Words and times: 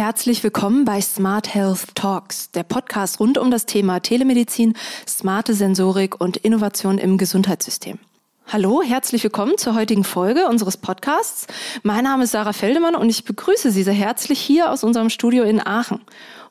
Herzlich 0.00 0.42
willkommen 0.42 0.86
bei 0.86 0.98
Smart 1.02 1.54
Health 1.54 1.94
Talks, 1.94 2.50
der 2.52 2.62
Podcast 2.62 3.20
rund 3.20 3.36
um 3.36 3.50
das 3.50 3.66
Thema 3.66 4.00
Telemedizin, 4.00 4.72
smarte 5.06 5.52
Sensorik 5.52 6.18
und 6.18 6.38
Innovation 6.38 6.96
im 6.96 7.18
Gesundheitssystem. 7.18 7.98
Hallo, 8.52 8.82
herzlich 8.82 9.22
willkommen 9.22 9.58
zur 9.58 9.76
heutigen 9.76 10.02
Folge 10.02 10.48
unseres 10.48 10.76
Podcasts. 10.76 11.46
Mein 11.84 12.02
Name 12.02 12.24
ist 12.24 12.32
Sarah 12.32 12.52
Feldemann 12.52 12.96
und 12.96 13.08
ich 13.08 13.24
begrüße 13.24 13.70
Sie 13.70 13.84
sehr 13.84 13.94
herzlich 13.94 14.40
hier 14.40 14.72
aus 14.72 14.82
unserem 14.82 15.08
Studio 15.08 15.44
in 15.44 15.64
Aachen. 15.64 16.00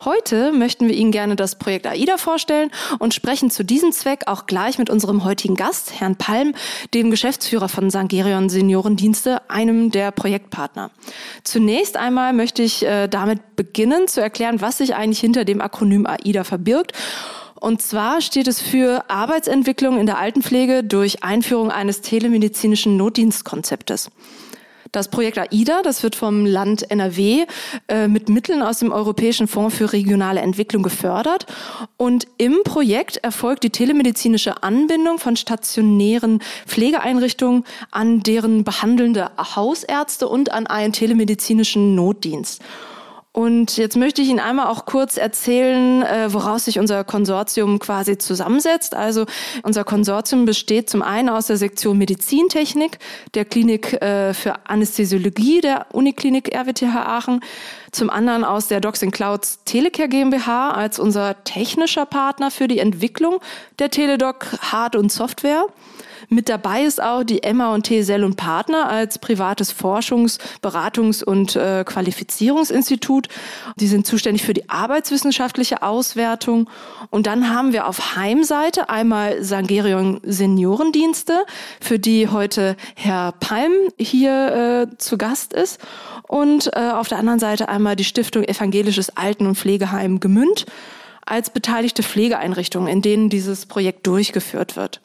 Heute 0.06 0.54
möchten 0.54 0.88
wir 0.88 0.96
Ihnen 0.96 1.12
gerne 1.12 1.36
das 1.36 1.60
Projekt 1.60 1.86
AIDA 1.86 2.18
vorstellen 2.18 2.72
und 3.00 3.14
sprechen 3.14 3.52
zu 3.52 3.66
diesem 3.66 3.92
Zweck 3.92 4.28
auch 4.28 4.46
gleich 4.46 4.78
mit 4.78 4.90
unserem 4.90 5.26
heutigen 5.26 5.56
Gast, 5.56 6.00
Herrn 6.00 6.16
Palm, 6.16 6.56
dem 6.94 7.12
Geschäftsführer 7.12 7.68
von 7.68 7.90
Sangerion 7.90 8.48
Seniorendienste, 8.48 9.50
einem 9.50 9.92
der 9.92 10.12
Projektpartner. 10.12 10.92
Zunächst 11.44 11.98
einmal 11.98 12.32
möchte 12.32 12.64
ich 12.64 12.86
äh, 12.86 13.10
damit 13.10 13.58
beginnen 13.58 14.08
zu 14.08 14.22
erklären, 14.22 14.62
was 14.62 14.78
sich 14.78 14.96
eigentlich 14.96 15.20
hinter 15.20 15.44
dem 15.44 15.60
Akronym 15.60 16.06
AIDA 16.06 16.46
verbirgt 16.46 16.94
und 17.60 17.82
zwar 17.82 18.22
steht 18.22 18.48
es 18.48 18.62
für 18.62 19.10
Arbeitsentwicklung 19.10 20.00
in 20.00 20.06
der 20.06 20.18
Altenpflege 20.18 20.84
durch 20.84 21.24
Einführung 21.24 21.72
eines 21.72 22.02
telemedizinischen 22.02 22.98
Notdienstkonzeptes. 22.98 24.10
Das 24.92 25.08
Projekt 25.10 25.38
AIDA, 25.38 25.84
das 25.84 26.02
wird 26.02 26.16
vom 26.16 26.48
Land 26.48 26.90
NRW 26.90 27.46
äh, 27.88 28.08
mit 28.08 28.28
Mitteln 28.28 28.64
aus 28.64 28.80
dem 28.80 28.92
Europäischen 28.92 29.48
Fonds 29.48 29.76
für 29.76 29.94
regionale 29.94 30.40
Entwicklung 30.40 30.82
gefördert. 30.82 31.46
Und 31.96 32.28
im 32.38 32.64
Projekt 32.64 33.18
erfolgt 33.18 33.64
die 33.64 33.70
telemedizinische 33.70 34.64
Anbindung 34.64 35.20
von 35.20 35.36
stationären 35.36 36.42
Pflegeeinrichtungen 36.66 37.66
an 37.92 38.22
deren 38.22 38.64
behandelnde 38.64 39.30
Hausärzte 39.38 40.28
und 40.28 40.52
an 40.52 40.66
einen 40.66 40.92
telemedizinischen 40.92 41.94
Notdienst. 41.94 42.64
Und 43.32 43.78
jetzt 43.78 43.96
möchte 43.96 44.24
ich 44.24 44.30
Ihnen 44.30 44.40
einmal 44.40 44.68
auch 44.68 44.86
kurz 44.86 45.16
erzählen, 45.16 46.02
äh, 46.02 46.34
woraus 46.34 46.66
sich 46.66 46.80
unser 46.80 47.04
Konsortium 47.04 47.78
quasi 47.78 48.18
zusammensetzt. 48.18 48.96
Also 48.96 49.28
unser 49.62 49.84
Konsortium 49.84 50.46
besteht 50.46 50.90
zum 50.90 51.04
einen 51.04 51.30
aus 51.30 51.46
der 51.46 51.58
Sektion 51.58 52.00
Medizintechnik, 52.00 52.98
der 53.36 53.46
Klinik 53.46 53.94
äh, 54.02 54.34
für 54.34 54.68
Anästhesiologie 54.68 55.62
der 55.62 55.86
Uniklinik 55.94 56.56
RWTH 56.56 56.96
Aachen, 56.96 57.42
zum 57.92 58.10
anderen 58.10 58.44
aus 58.44 58.68
der 58.68 58.82
Docs 58.82 59.02
Clouds 59.12 59.64
Telecare 59.64 60.10
GmbH 60.10 60.72
als 60.72 60.98
unser 60.98 61.44
technischer 61.44 62.08
Partner 62.08 62.50
für 62.50 62.68
die 62.68 62.80
Entwicklung 62.80 63.40
der 63.78 63.92
Teledoc 63.92 64.48
Hard- 64.72 64.96
und 64.96 65.12
Software. 65.12 65.66
Mit 66.32 66.48
dabei 66.48 66.84
ist 66.84 67.02
auch 67.02 67.24
die 67.24 67.42
M&T 67.42 68.04
Sell 68.04 68.24
und 68.24 68.36
Partner 68.36 68.88
als 68.88 69.18
privates 69.18 69.74
Forschungs-, 69.74 70.38
Beratungs- 70.62 71.24
und 71.24 71.56
äh, 71.56 71.84
Qualifizierungsinstitut. 71.84 73.28
Die 73.78 73.88
sind 73.88 74.06
zuständig 74.06 74.44
für 74.44 74.54
die 74.54 74.70
arbeitswissenschaftliche 74.70 75.82
Auswertung. 75.82 76.70
Und 77.10 77.26
dann 77.26 77.50
haben 77.50 77.74
wir 77.74 77.88
auf 77.88 78.16
Heimseite 78.16 78.90
einmal 78.90 79.44
Sangerion 79.44 80.22
Seniorendienste, 80.24 81.46
für 81.82 81.98
die 81.98 82.28
heute 82.28 82.78
Herr 82.96 83.32
Palm 83.40 83.72
hier 83.98 84.88
äh, 84.92 84.98
zu 84.98 85.18
Gast 85.18 85.54
ist. 85.54 85.80
Und 86.28 86.70
äh, 86.76 86.92
auf 86.92 87.08
der 87.08 87.18
anderen 87.18 87.40
Seite 87.40 87.70
einmal 87.70 87.96
die 87.96 88.04
Stiftung 88.04 88.44
Evangelisches 88.44 89.18
Alten- 89.18 89.48
und 89.48 89.56
Pflegeheim 89.56 90.20
Gemünd 90.20 90.68
als 91.26 91.50
beteiligte 91.50 92.04
Pflegeeinrichtung, 92.04 92.88
in 92.88 93.02
denen 93.02 93.30
dieses 93.30 93.66
Projekt 93.66 94.06
durchgeführt 94.06 94.76
wird. 94.76 95.02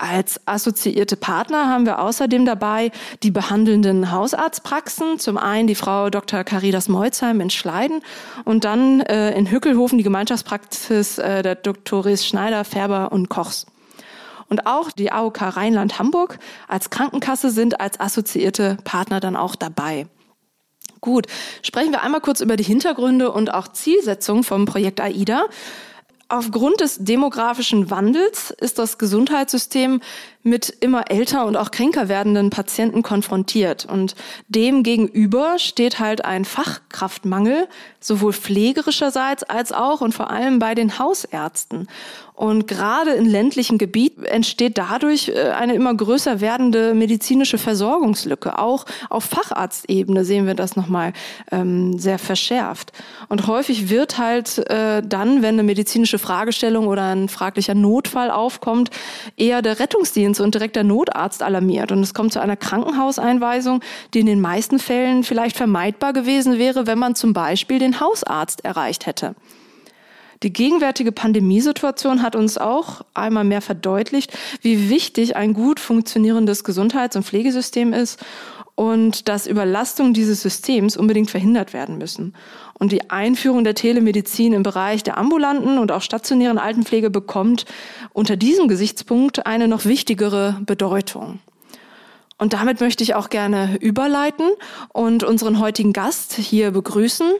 Als 0.00 0.40
assoziierte 0.46 1.14
Partner 1.14 1.68
haben 1.68 1.84
wir 1.84 1.98
außerdem 1.98 2.46
dabei 2.46 2.90
die 3.22 3.30
behandelnden 3.30 4.10
Hausarztpraxen. 4.10 5.18
Zum 5.18 5.36
einen 5.36 5.66
die 5.66 5.74
Frau 5.74 6.08
Dr. 6.08 6.42
Caridas 6.42 6.88
Meuzheim 6.88 7.42
in 7.42 7.50
Schleiden 7.50 8.00
und 8.46 8.64
dann 8.64 9.02
äh, 9.02 9.36
in 9.36 9.50
Hückelhofen 9.50 9.98
die 9.98 10.04
Gemeinschaftspraxis 10.04 11.18
äh, 11.18 11.42
der 11.42 11.54
Doktoris 11.54 12.26
Schneider, 12.26 12.64
Färber 12.64 13.12
und 13.12 13.28
Kochs. 13.28 13.66
Und 14.48 14.66
auch 14.66 14.90
die 14.90 15.12
AOK 15.12 15.42
Rheinland-Hamburg 15.42 16.38
als 16.66 16.88
Krankenkasse 16.88 17.50
sind 17.50 17.78
als 17.78 18.00
assoziierte 18.00 18.78
Partner 18.84 19.20
dann 19.20 19.36
auch 19.36 19.54
dabei. 19.54 20.06
Gut, 21.02 21.26
sprechen 21.60 21.92
wir 21.92 22.02
einmal 22.02 22.22
kurz 22.22 22.40
über 22.40 22.56
die 22.56 22.64
Hintergründe 22.64 23.30
und 23.30 23.52
auch 23.52 23.68
Zielsetzungen 23.68 24.44
vom 24.44 24.64
Projekt 24.64 24.98
AIDA. 24.98 25.44
Aufgrund 26.32 26.80
des 26.80 26.98
demografischen 27.00 27.90
Wandels 27.90 28.52
ist 28.52 28.78
das 28.78 28.98
Gesundheitssystem 28.98 30.00
mit 30.42 30.70
immer 30.80 31.10
älter 31.10 31.44
und 31.44 31.56
auch 31.56 31.70
kränker 31.70 32.08
werdenden 32.08 32.50
Patienten 32.50 33.02
konfrontiert. 33.02 33.84
Und 33.84 34.14
dem 34.48 34.82
gegenüber 34.82 35.58
steht 35.58 35.98
halt 35.98 36.24
ein 36.24 36.44
Fachkraftmangel, 36.44 37.68
sowohl 38.00 38.32
pflegerischerseits 38.32 39.42
als 39.42 39.72
auch 39.72 40.00
und 40.00 40.14
vor 40.14 40.30
allem 40.30 40.58
bei 40.58 40.74
den 40.74 40.98
Hausärzten. 40.98 41.88
Und 42.40 42.66
gerade 42.66 43.10
in 43.10 43.26
ländlichen 43.26 43.76
Gebieten 43.76 44.24
entsteht 44.24 44.78
dadurch 44.78 45.28
äh, 45.28 45.50
eine 45.50 45.74
immer 45.74 45.92
größer 45.92 46.40
werdende 46.40 46.94
medizinische 46.94 47.58
Versorgungslücke. 47.58 48.58
Auch 48.58 48.86
auf 49.10 49.24
Facharztebene 49.24 50.24
sehen 50.24 50.46
wir 50.46 50.54
das 50.54 50.74
nochmal 50.74 51.12
ähm, 51.52 51.98
sehr 51.98 52.18
verschärft. 52.18 52.92
Und 53.28 53.46
häufig 53.46 53.90
wird 53.90 54.16
halt 54.16 54.56
äh, 54.70 55.02
dann, 55.02 55.42
wenn 55.42 55.56
eine 55.56 55.64
medizinische 55.64 56.18
Fragestellung 56.18 56.86
oder 56.86 57.14
ein 57.14 57.28
fraglicher 57.28 57.74
Notfall 57.74 58.30
aufkommt, 58.30 58.88
eher 59.36 59.60
der 59.60 59.78
Rettungsdienst 59.78 60.29
und 60.38 60.54
direkt 60.54 60.76
der 60.76 60.84
Notarzt 60.84 61.42
alarmiert. 61.42 61.90
Und 61.90 62.00
es 62.02 62.14
kommt 62.14 62.32
zu 62.32 62.40
einer 62.40 62.56
Krankenhauseinweisung, 62.56 63.80
die 64.14 64.20
in 64.20 64.26
den 64.26 64.40
meisten 64.40 64.78
Fällen 64.78 65.24
vielleicht 65.24 65.56
vermeidbar 65.56 66.12
gewesen 66.12 66.58
wäre, 66.58 66.86
wenn 66.86 66.98
man 66.98 67.16
zum 67.16 67.32
Beispiel 67.32 67.80
den 67.80 67.98
Hausarzt 67.98 68.64
erreicht 68.64 69.06
hätte. 69.06 69.34
Die 70.42 70.52
gegenwärtige 70.52 71.12
Pandemiesituation 71.12 72.22
hat 72.22 72.34
uns 72.34 72.56
auch 72.56 73.02
einmal 73.12 73.44
mehr 73.44 73.60
verdeutlicht, 73.60 74.32
wie 74.62 74.88
wichtig 74.88 75.36
ein 75.36 75.52
gut 75.52 75.80
funktionierendes 75.80 76.64
Gesundheits- 76.64 77.16
und 77.16 77.24
Pflegesystem 77.24 77.92
ist 77.92 78.24
und 78.74 79.28
dass 79.28 79.46
Überlastungen 79.46 80.14
dieses 80.14 80.42
Systems 80.42 80.96
unbedingt 80.96 81.30
verhindert 81.30 81.72
werden 81.72 81.98
müssen. 81.98 82.34
Und 82.74 82.92
die 82.92 83.10
Einführung 83.10 83.64
der 83.64 83.74
Telemedizin 83.74 84.52
im 84.52 84.62
Bereich 84.62 85.02
der 85.02 85.18
ambulanten 85.18 85.78
und 85.78 85.92
auch 85.92 86.02
stationären 86.02 86.58
Altenpflege 86.58 87.10
bekommt 87.10 87.66
unter 88.12 88.36
diesem 88.36 88.68
Gesichtspunkt 88.68 89.46
eine 89.46 89.68
noch 89.68 89.84
wichtigere 89.84 90.56
Bedeutung. 90.64 91.40
Und 92.38 92.54
damit 92.54 92.80
möchte 92.80 93.04
ich 93.04 93.14
auch 93.14 93.28
gerne 93.28 93.76
überleiten 93.80 94.48
und 94.94 95.24
unseren 95.24 95.58
heutigen 95.58 95.92
Gast 95.92 96.32
hier 96.32 96.70
begrüßen. 96.70 97.30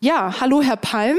Ja, 0.00 0.40
hallo 0.40 0.62
Herr 0.62 0.78
Palm. 0.78 1.18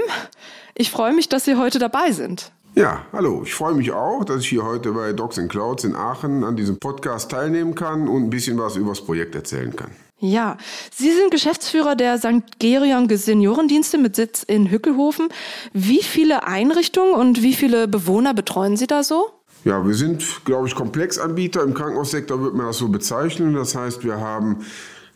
Ich 0.74 0.90
freue 0.90 1.14
mich, 1.14 1.30
dass 1.30 1.46
Sie 1.46 1.56
heute 1.56 1.78
dabei 1.78 2.12
sind. 2.12 2.52
Ja, 2.78 3.06
hallo. 3.14 3.44
Ich 3.46 3.54
freue 3.54 3.74
mich 3.74 3.94
auch, 3.94 4.26
dass 4.26 4.42
ich 4.42 4.50
hier 4.50 4.66
heute 4.66 4.92
bei 4.92 5.14
Docs 5.14 5.40
and 5.40 5.50
Clouds 5.50 5.86
in 5.86 5.96
Aachen 5.96 6.44
an 6.44 6.58
diesem 6.58 6.78
Podcast 6.78 7.32
teilnehmen 7.32 7.74
kann 7.74 8.10
und 8.10 8.24
ein 8.24 8.30
bisschen 8.30 8.58
was 8.58 8.76
über 8.76 8.90
das 8.90 9.00
Projekt 9.00 9.34
erzählen 9.34 9.74
kann. 9.74 9.92
Ja, 10.20 10.58
Sie 10.94 11.10
sind 11.14 11.32
Geschäftsführer 11.32 11.96
der 11.96 12.18
St. 12.18 12.60
Gerion 12.60 13.08
Seniorendienste 13.08 13.98
mit 13.98 14.18
Sitz 14.18 14.44
in 14.44 14.70
Hückelhofen. 14.70 15.30
Wie 15.72 16.04
viele 16.04 16.48
Einrichtungen 16.48 17.14
und 17.14 17.42
wie 17.42 17.54
viele 17.54 17.88
Bewohner 17.88 18.34
betreuen 18.34 18.76
Sie 18.76 18.88
da 18.88 19.04
so? 19.04 19.30
Ja, 19.64 19.86
wir 19.88 19.94
sind, 19.94 20.44
glaube 20.44 20.68
ich, 20.68 20.76
Komplexanbieter. 20.76 21.64
Im 21.64 21.74
Krankenhaussektor 21.74 22.42
wird 22.44 22.56
man 22.56 22.66
das 22.66 22.78
so 22.78 22.90
bezeichnen. 22.90 23.54
Das 23.54 23.74
heißt, 23.74 24.04
wir 24.04 24.20
haben 24.20 24.66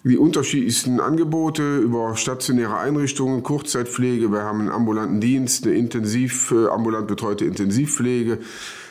die 0.03 0.17
unterschiedlichsten 0.17 0.99
Angebote 0.99 1.77
über 1.77 2.15
stationäre 2.15 2.77
Einrichtungen, 2.77 3.43
Kurzzeitpflege, 3.43 4.31
wir 4.31 4.43
haben 4.43 4.61
einen 4.61 4.69
ambulanten 4.69 5.19
Dienst, 5.19 5.65
eine 5.65 5.75
intensiv, 5.75 6.51
äh, 6.51 6.67
ambulant 6.67 7.07
betreute 7.07 7.45
Intensivpflege. 7.45 8.39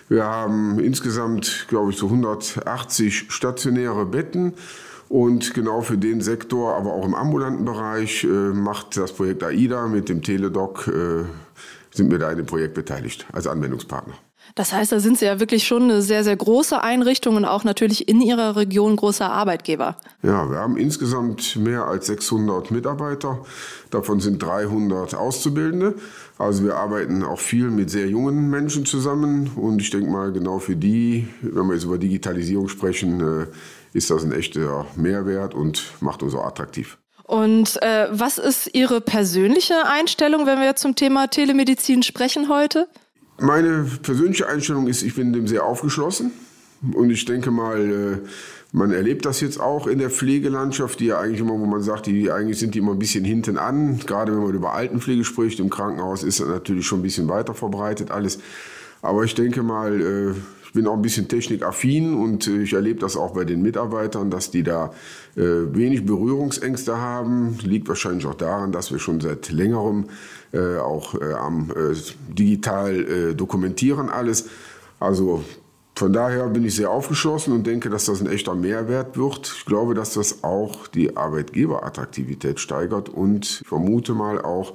Wir 0.08 0.24
haben 0.24 0.78
insgesamt, 0.78 1.66
glaube 1.68 1.90
ich, 1.90 1.98
so 1.98 2.06
180 2.06 3.26
stationäre 3.30 4.06
Betten. 4.06 4.54
Und 5.08 5.54
genau 5.54 5.80
für 5.80 5.96
den 5.96 6.20
Sektor, 6.20 6.76
aber 6.76 6.92
auch 6.92 7.06
im 7.06 7.14
ambulanten 7.14 7.64
Bereich, 7.64 8.24
äh, 8.24 8.26
macht 8.26 8.96
das 8.98 9.12
Projekt 9.12 9.42
AIDA 9.42 9.88
mit 9.88 10.10
dem 10.10 10.22
Teledoc, 10.22 10.86
äh, 10.88 11.24
sind 11.90 12.10
wir 12.10 12.18
da 12.18 12.30
in 12.30 12.36
dem 12.36 12.46
Projekt 12.46 12.74
beteiligt 12.74 13.26
als 13.32 13.46
Anwendungspartner. 13.46 14.14
Das 14.54 14.72
heißt, 14.72 14.92
da 14.92 15.00
sind 15.00 15.18
Sie 15.18 15.26
ja 15.26 15.40
wirklich 15.40 15.66
schon 15.66 15.84
eine 15.84 16.02
sehr, 16.02 16.24
sehr 16.24 16.36
große 16.36 16.82
Einrichtung 16.82 17.36
und 17.36 17.44
auch 17.44 17.64
natürlich 17.64 18.08
in 18.08 18.20
Ihrer 18.20 18.56
Region 18.56 18.96
großer 18.96 19.30
Arbeitgeber. 19.30 19.96
Ja, 20.22 20.50
wir 20.50 20.58
haben 20.58 20.76
insgesamt 20.76 21.56
mehr 21.56 21.84
als 21.86 22.06
600 22.06 22.70
Mitarbeiter. 22.70 23.44
Davon 23.90 24.20
sind 24.20 24.42
300 24.42 25.14
Auszubildende. 25.14 25.94
Also 26.38 26.64
wir 26.64 26.76
arbeiten 26.76 27.22
auch 27.24 27.40
viel 27.40 27.70
mit 27.70 27.90
sehr 27.90 28.08
jungen 28.08 28.50
Menschen 28.50 28.86
zusammen. 28.86 29.50
Und 29.56 29.80
ich 29.80 29.90
denke 29.90 30.10
mal, 30.10 30.32
genau 30.32 30.58
für 30.58 30.76
die, 30.76 31.28
wenn 31.42 31.66
wir 31.66 31.74
jetzt 31.74 31.84
über 31.84 31.98
Digitalisierung 31.98 32.68
sprechen, 32.68 33.20
äh, 33.20 33.46
ist 33.92 34.10
das 34.10 34.24
ein 34.24 34.32
echter 34.32 34.86
Mehrwert 34.96 35.54
und 35.54 35.92
macht 36.00 36.22
uns 36.22 36.34
auch 36.34 36.46
attraktiv. 36.46 36.98
Und 37.24 37.80
äh, 37.82 38.08
was 38.10 38.38
ist 38.38 38.74
Ihre 38.74 39.02
persönliche 39.02 39.86
Einstellung, 39.86 40.46
wenn 40.46 40.58
wir 40.58 40.66
jetzt 40.66 40.80
zum 40.80 40.94
Thema 40.94 41.26
Telemedizin 41.26 42.02
sprechen 42.02 42.48
heute? 42.48 42.88
Meine 43.40 43.86
persönliche 44.02 44.48
Einstellung 44.48 44.88
ist, 44.88 45.02
ich 45.02 45.14
bin 45.14 45.32
dem 45.32 45.46
sehr 45.46 45.64
aufgeschlossen. 45.64 46.32
Und 46.92 47.10
ich 47.10 47.24
denke 47.24 47.50
mal, 47.50 47.78
äh, 47.80 48.28
Man 48.70 48.92
erlebt 48.92 49.24
das 49.24 49.40
jetzt 49.40 49.58
auch 49.58 49.86
in 49.86 49.98
der 49.98 50.10
Pflegelandschaft, 50.10 51.00
die 51.00 51.06
ja 51.06 51.18
eigentlich 51.18 51.40
immer, 51.40 51.58
wo 51.58 51.64
man 51.64 51.80
sagt, 51.82 52.04
die 52.06 52.30
eigentlich 52.30 52.58
sind 52.58 52.74
die 52.74 52.80
immer 52.80 52.92
ein 52.92 52.98
bisschen 52.98 53.24
hinten 53.24 53.56
an. 53.56 53.98
Gerade 54.06 54.32
wenn 54.32 54.42
man 54.42 54.54
über 54.54 54.74
Altenpflege 54.74 55.24
spricht, 55.24 55.58
im 55.58 55.70
Krankenhaus 55.70 56.22
ist 56.22 56.40
das 56.40 56.48
natürlich 56.48 56.86
schon 56.86 56.98
ein 57.00 57.02
bisschen 57.02 57.28
weiter 57.28 57.54
verbreitet 57.54 58.10
alles. 58.10 58.38
Aber 59.00 59.24
ich 59.24 59.34
denke 59.34 59.62
mal, 59.62 60.00
äh, 60.00 60.34
ich 60.68 60.74
bin 60.74 60.86
auch 60.86 60.92
ein 60.92 61.02
bisschen 61.02 61.28
technikaffin 61.28 62.12
und 62.14 62.46
äh, 62.46 62.60
ich 62.62 62.74
erlebe 62.74 63.00
das 63.00 63.16
auch 63.16 63.32
bei 63.32 63.46
den 63.46 63.62
Mitarbeitern, 63.62 64.30
dass 64.30 64.50
die 64.50 64.62
da 64.62 64.92
äh, 65.34 65.40
wenig 65.40 66.04
Berührungsängste 66.04 66.98
haben. 66.98 67.56
Liegt 67.62 67.88
wahrscheinlich 67.88 68.26
auch 68.26 68.34
daran, 68.34 68.70
dass 68.70 68.92
wir 68.92 68.98
schon 68.98 69.20
seit 69.20 69.50
längerem 69.50 70.06
auch 70.82 71.14
am 71.20 71.70
digital 72.30 73.34
dokumentieren 73.34 74.08
alles. 74.08 74.46
Also 74.98 75.44
von 75.98 76.12
daher 76.12 76.46
bin 76.46 76.64
ich 76.64 76.76
sehr 76.76 76.92
aufgeschlossen 76.92 77.52
und 77.52 77.66
denke, 77.66 77.90
dass 77.90 78.04
das 78.04 78.20
ein 78.20 78.28
echter 78.28 78.54
Mehrwert 78.54 79.16
wird. 79.18 79.52
Ich 79.58 79.64
glaube, 79.64 79.94
dass 79.94 80.14
das 80.14 80.44
auch 80.44 80.86
die 80.86 81.16
Arbeitgeberattraktivität 81.16 82.60
steigert 82.60 83.08
und 83.08 83.64
vermute 83.66 84.14
mal 84.14 84.40
auch 84.40 84.74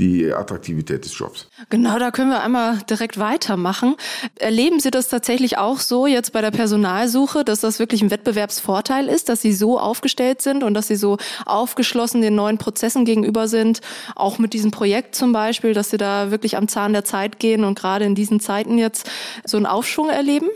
die 0.00 0.32
Attraktivität 0.32 1.04
des 1.04 1.16
Jobs. 1.16 1.48
Genau, 1.68 1.98
da 1.98 2.10
können 2.10 2.30
wir 2.30 2.42
einmal 2.42 2.78
direkt 2.88 3.18
weitermachen. 3.18 3.96
Erleben 4.36 4.80
Sie 4.80 4.90
das 4.90 5.08
tatsächlich 5.08 5.58
auch 5.58 5.78
so 5.78 6.06
jetzt 6.06 6.32
bei 6.32 6.40
der 6.40 6.50
Personalsuche, 6.50 7.44
dass 7.44 7.60
das 7.60 7.78
wirklich 7.78 8.02
ein 8.02 8.10
Wettbewerbsvorteil 8.10 9.06
ist, 9.06 9.28
dass 9.28 9.42
Sie 9.42 9.52
so 9.52 9.78
aufgestellt 9.78 10.40
sind 10.40 10.64
und 10.64 10.74
dass 10.74 10.88
Sie 10.88 10.96
so 10.96 11.18
aufgeschlossen 11.44 12.22
den 12.22 12.34
neuen 12.34 12.56
Prozessen 12.56 13.04
gegenüber 13.04 13.46
sind, 13.46 13.80
auch 14.16 14.38
mit 14.38 14.54
diesem 14.54 14.70
Projekt 14.70 15.14
zum 15.14 15.32
Beispiel, 15.32 15.74
dass 15.74 15.90
Sie 15.90 15.98
da 15.98 16.30
wirklich 16.30 16.56
am 16.56 16.66
Zahn 16.66 16.94
der 16.94 17.04
Zeit 17.04 17.38
gehen 17.38 17.64
und 17.64 17.78
gerade 17.78 18.06
in 18.06 18.14
diesen 18.14 18.40
Zeiten 18.40 18.78
jetzt 18.78 19.08
so 19.44 19.58
einen 19.58 19.66
Aufschwung 19.66 20.08
erleben? 20.08 20.48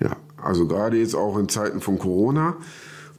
Ja, 0.00 0.16
also 0.42 0.66
gerade 0.66 0.96
jetzt 0.96 1.14
auch 1.14 1.38
in 1.38 1.48
Zeiten 1.48 1.80
von 1.80 1.98
Corona 1.98 2.56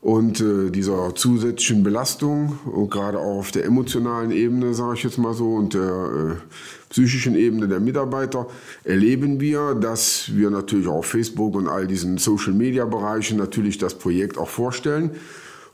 und 0.02 0.40
äh, 0.40 0.70
dieser 0.70 1.14
zusätzlichen 1.14 1.84
Belastung 1.84 2.58
und 2.66 2.90
gerade 2.90 3.20
auch 3.20 3.40
auf 3.40 3.52
der 3.52 3.66
emotionalen 3.66 4.32
Ebene, 4.32 4.74
sage 4.74 4.94
ich 4.96 5.04
jetzt 5.04 5.18
mal 5.18 5.34
so, 5.34 5.56
und 5.56 5.74
der 5.74 5.82
äh, 5.82 6.36
psychischen 6.90 7.36
Ebene 7.36 7.68
der 7.68 7.82
Mitarbeiter 7.82 8.48
erleben 8.86 9.42
wir, 9.42 9.76
dass 9.76 10.34
wir 10.34 10.50
natürlich 10.50 10.88
auch 10.88 11.00
auf 11.00 11.06
Facebook 11.06 11.56
und 11.56 11.68
all 11.68 11.86
diesen 11.86 12.18
Social-Media-Bereichen 12.18 13.38
natürlich 13.38 13.78
das 13.78 13.96
Projekt 13.96 14.38
auch 14.38 14.48
vorstellen. 14.48 15.12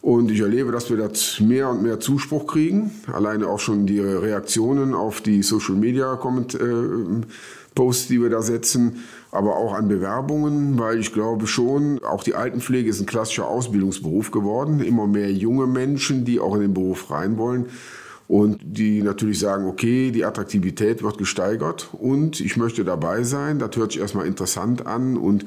Und 0.01 0.29
ich 0.29 0.41
erlebe, 0.41 0.71
dass 0.71 0.89
wir 0.89 0.97
das 0.97 1.39
mehr 1.39 1.69
und 1.69 1.81
mehr 1.81 1.99
Zuspruch 1.99 2.45
kriegen. 2.45 2.91
Alleine 3.11 3.47
auch 3.47 3.59
schon 3.59 3.87
die 3.87 3.99
Reaktionen 3.99 4.93
auf 4.93 5.21
die 5.21 5.41
Social-Media-Posts, 5.41 8.05
äh, 8.05 8.09
die 8.09 8.21
wir 8.21 8.29
da 8.29 8.43
setzen, 8.43 9.03
aber 9.35 9.57
auch 9.57 9.73
an 9.73 9.87
Bewerbungen, 9.87 10.79
weil 10.79 10.99
ich 10.99 11.13
glaube 11.13 11.47
schon, 11.47 12.03
auch 12.03 12.23
die 12.23 12.35
Altenpflege 12.35 12.89
ist 12.89 12.99
ein 12.99 13.05
klassischer 13.05 13.47
Ausbildungsberuf 13.47 14.31
geworden. 14.31 14.79
Immer 14.79 15.07
mehr 15.07 15.31
junge 15.31 15.67
Menschen, 15.67 16.25
die 16.25 16.39
auch 16.39 16.55
in 16.55 16.61
den 16.61 16.73
Beruf 16.73 17.11
rein 17.11 17.37
wollen 17.37 17.67
und 18.27 18.59
die 18.63 19.01
natürlich 19.03 19.39
sagen, 19.39 19.67
okay, 19.67 20.11
die 20.11 20.25
Attraktivität 20.25 21.03
wird 21.03 21.17
gesteigert 21.17 21.89
und 21.93 22.39
ich 22.39 22.57
möchte 22.57 22.83
dabei 22.83 23.23
sein. 23.23 23.59
Das 23.59 23.75
hört 23.75 23.91
sich 23.91 24.01
erstmal 24.01 24.25
interessant 24.25 24.87
an 24.87 25.17
und 25.17 25.45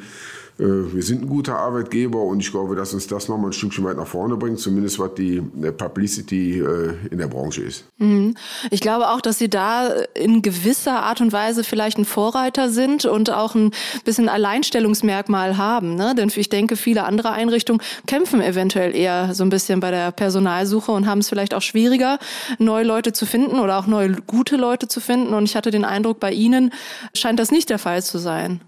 wir 0.58 1.02
sind 1.02 1.22
ein 1.22 1.28
guter 1.28 1.56
Arbeitgeber 1.56 2.20
und 2.20 2.40
ich 2.40 2.50
glaube, 2.50 2.74
dass 2.74 2.92
uns 2.92 3.06
das 3.06 3.28
nochmal 3.28 3.50
ein 3.50 3.52
Stückchen 3.52 3.84
weit 3.84 3.96
nach 3.96 4.06
vorne 4.06 4.36
bringt, 4.36 4.58
zumindest 4.58 4.98
was 4.98 5.14
die 5.14 5.36
äh, 5.36 5.70
Publicity 5.70 6.58
äh, 6.58 6.94
in 7.10 7.18
der 7.18 7.28
Branche 7.28 7.62
ist. 7.62 7.84
Mhm. 7.98 8.34
Ich 8.70 8.80
glaube 8.80 9.08
auch, 9.10 9.20
dass 9.20 9.38
Sie 9.38 9.48
da 9.48 9.88
in 10.14 10.42
gewisser 10.42 11.02
Art 11.02 11.20
und 11.20 11.32
Weise 11.32 11.62
vielleicht 11.62 11.98
ein 11.98 12.04
Vorreiter 12.04 12.70
sind 12.70 13.04
und 13.04 13.30
auch 13.30 13.54
ein 13.54 13.70
bisschen 14.04 14.28
Alleinstellungsmerkmal 14.28 15.56
haben. 15.56 15.94
Ne? 15.94 16.14
Denn 16.16 16.30
ich 16.34 16.48
denke, 16.48 16.76
viele 16.76 17.04
andere 17.04 17.30
Einrichtungen 17.30 17.80
kämpfen 18.06 18.40
eventuell 18.40 18.94
eher 18.96 19.34
so 19.34 19.44
ein 19.44 19.50
bisschen 19.50 19.78
bei 19.78 19.92
der 19.92 20.10
Personalsuche 20.10 20.90
und 20.90 21.06
haben 21.06 21.20
es 21.20 21.28
vielleicht 21.28 21.54
auch 21.54 21.62
schwieriger, 21.62 22.18
neue 22.58 22.84
Leute 22.84 23.12
zu 23.12 23.26
finden 23.26 23.60
oder 23.60 23.78
auch 23.78 23.86
neue 23.86 24.12
gute 24.26 24.56
Leute 24.56 24.88
zu 24.88 25.00
finden. 25.00 25.34
Und 25.34 25.44
ich 25.44 25.54
hatte 25.54 25.70
den 25.70 25.84
Eindruck, 25.84 26.18
bei 26.18 26.32
Ihnen 26.32 26.72
scheint 27.14 27.38
das 27.38 27.50
nicht 27.52 27.70
der 27.70 27.78
Fall 27.78 28.02
zu 28.02 28.18
sein. 28.18 28.60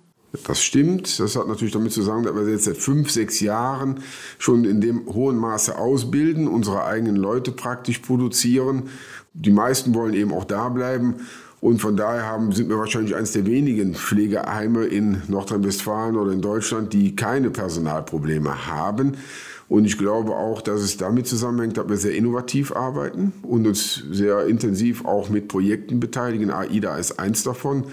Das 0.47 0.63
stimmt. 0.63 1.19
Das 1.19 1.37
hat 1.37 1.49
natürlich 1.49 1.73
damit 1.73 1.93
zu 1.93 2.03
sagen, 2.03 2.23
dass 2.23 2.35
wir 2.35 2.49
jetzt 2.49 2.65
seit 2.65 2.77
fünf, 2.77 3.11
sechs 3.11 3.41
Jahren 3.41 4.01
schon 4.39 4.65
in 4.65 4.81
dem 4.81 5.07
hohen 5.07 5.37
Maße 5.37 5.77
ausbilden, 5.77 6.47
unsere 6.47 6.85
eigenen 6.85 7.17
Leute 7.17 7.51
praktisch 7.51 7.99
produzieren. 7.99 8.85
Die 9.35 9.51
meisten 9.51 9.95
wollen 9.95 10.15
eben 10.15 10.33
auch 10.33 10.45
da 10.45 10.69
bleiben. 10.69 11.27
Und 11.61 11.81
von 11.81 11.97
daher 11.97 12.25
haben, 12.27 12.53
sind 12.53 12.71
wir 12.71 12.79
wahrscheinlich 12.79 13.15
eines 13.15 13.33
der 13.33 13.45
wenigen 13.45 13.95
Pflegeheime 13.95 14.87
in 14.87 15.23
Nordrhein-Westfalen 15.29 16.17
oder 16.17 16.33
in 16.33 16.41
Deutschland, 16.41 16.93
die 16.93 17.15
keine 17.17 17.51
Personalprobleme 17.51 18.67
haben. 18.67 19.19
Und 19.69 19.85
ich 19.85 19.99
glaube 19.99 20.33
auch, 20.33 20.63
dass 20.63 20.81
es 20.81 20.97
damit 20.97 21.27
zusammenhängt, 21.27 21.77
dass 21.77 21.89
wir 21.89 21.97
sehr 21.97 22.15
innovativ 22.15 22.75
arbeiten 22.75 23.33
und 23.43 23.67
uns 23.67 24.03
sehr 24.11 24.47
intensiv 24.47 25.05
auch 25.05 25.29
mit 25.29 25.49
Projekten 25.49 26.01
beteiligen. 26.01 26.51
AIDA 26.51 26.97
ist 26.97 27.21
eins 27.21 27.43
davon 27.43 27.85